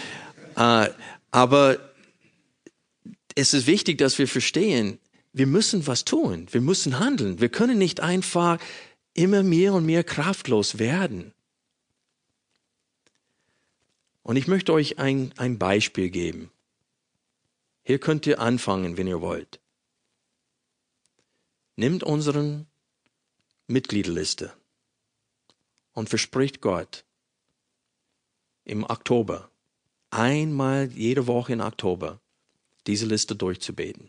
[0.57, 0.91] äh,
[1.31, 1.79] aber
[3.35, 4.99] es ist wichtig, dass wir verstehen,
[5.33, 6.47] wir müssen was tun.
[6.53, 7.41] Wir müssen handeln.
[7.41, 8.59] Wir können nicht einfach
[9.13, 11.33] immer mehr und mehr kraftlos werden.
[14.23, 16.51] Und ich möchte euch ein, ein Beispiel geben.
[17.85, 19.61] Hier könnt ihr anfangen, wenn ihr wollt.
[21.77, 22.67] Nimmt unseren
[23.67, 24.55] Mitgliederliste
[25.93, 27.05] und verspricht Gott
[28.65, 29.51] im Oktober,
[30.11, 32.21] einmal jede Woche in Oktober,
[32.87, 34.09] diese Liste durchzubeten.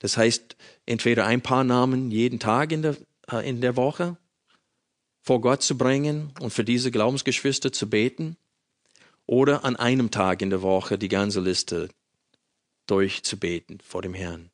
[0.00, 0.56] Das heißt,
[0.86, 2.96] entweder ein paar Namen jeden Tag in der,
[3.30, 4.16] äh, in der Woche
[5.22, 8.36] vor Gott zu bringen und für diese Glaubensgeschwister zu beten
[9.26, 11.88] oder an einem Tag in der Woche die ganze Liste
[12.86, 14.50] durchzubeten vor dem Herrn.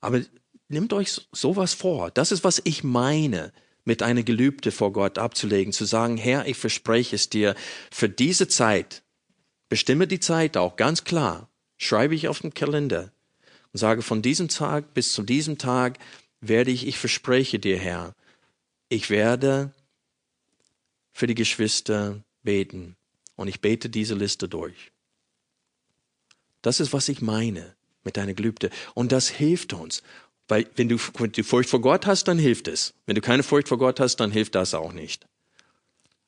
[0.00, 0.22] Aber
[0.68, 2.10] nehmt euch sowas vor.
[2.10, 3.52] Das ist, was ich meine,
[3.84, 7.54] mit einer Gelübde vor Gott abzulegen, zu sagen, Herr, ich verspreche es dir,
[7.90, 9.02] für diese Zeit,
[9.68, 13.10] bestimme die Zeit auch ganz klar, schreibe ich auf den Kalender
[13.72, 15.98] und sage, von diesem Tag bis zu diesem Tag
[16.40, 18.14] werde ich, ich verspreche dir, Herr,
[18.88, 19.72] ich werde
[21.12, 22.96] für die Geschwister beten
[23.40, 24.92] und ich bete diese Liste durch.
[26.60, 27.74] Das ist, was ich meine
[28.04, 28.68] mit deiner Gelübde.
[28.92, 30.02] Und das hilft uns.
[30.46, 32.92] Weil wenn du, wenn du Furcht vor Gott hast, dann hilft es.
[33.06, 35.26] Wenn du keine Furcht vor Gott hast, dann hilft das auch nicht.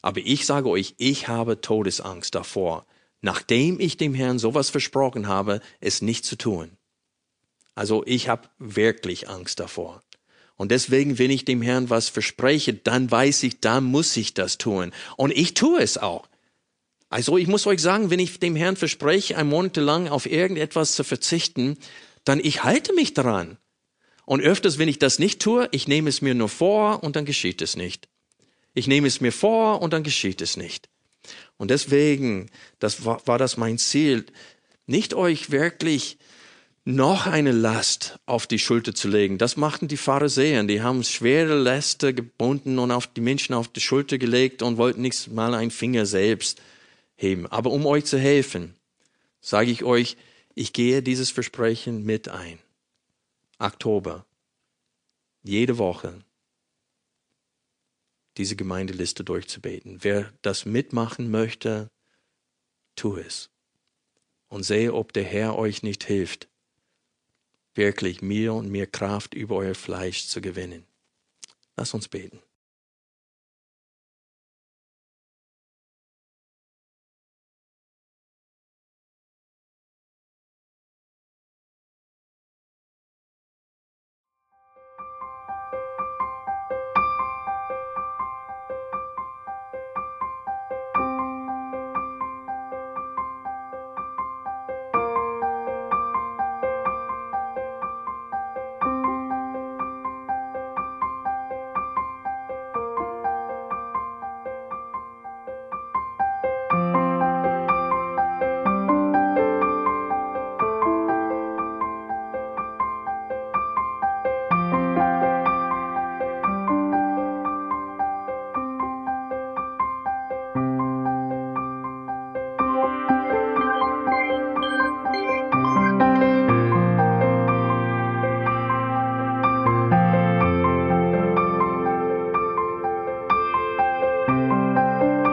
[0.01, 2.87] Aber ich sage euch, ich habe Todesangst davor,
[3.21, 6.79] nachdem ich dem Herrn sowas versprochen habe, es nicht zu tun.
[7.75, 10.03] Also ich habe wirklich Angst davor.
[10.57, 14.57] Und deswegen, wenn ich dem Herrn was verspreche, dann weiß ich, dann muss ich das
[14.57, 14.93] tun.
[15.19, 16.27] Und ich tue es auch.
[17.13, 20.95] Also ich muss euch sagen, wenn ich dem Herrn verspreche, ein Monat lang auf irgendetwas
[20.95, 21.77] zu verzichten,
[22.25, 23.59] dann ich halte mich daran.
[24.25, 27.27] Und öfters, wenn ich das nicht tue, ich nehme es mir nur vor und dann
[27.27, 28.09] geschieht es nicht.
[28.73, 30.89] Ich nehme es mir vor und dann geschieht es nicht.
[31.59, 32.49] Und deswegen,
[32.79, 34.25] das war, war das mein Ziel,
[34.87, 36.17] nicht euch wirklich
[36.87, 39.37] noch eine Last auf die Schulter zu legen.
[39.37, 40.65] Das machten die Pharisäer.
[40.65, 45.03] Die haben schwere Läste gebunden und auf die Menschen auf die Schulter gelegt und wollten
[45.03, 46.63] nicht mal einen Finger selbst
[47.23, 47.47] heben.
[47.47, 48.75] Aber um euch zu helfen,
[49.41, 50.17] sage ich euch,
[50.55, 52.59] ich gehe dieses Versprechen mit ein.
[53.59, 54.27] Oktober.
[55.43, 56.23] Jede Woche
[58.39, 59.99] diese Gemeindeliste durchzubeten.
[60.03, 61.91] Wer das mitmachen möchte,
[62.97, 63.51] tu es.
[64.49, 66.49] Und sehe, ob der Herr euch nicht hilft,
[67.75, 70.85] wirklich mehr und mehr Kraft über euer Fleisch zu gewinnen.
[71.77, 72.41] Lass uns beten.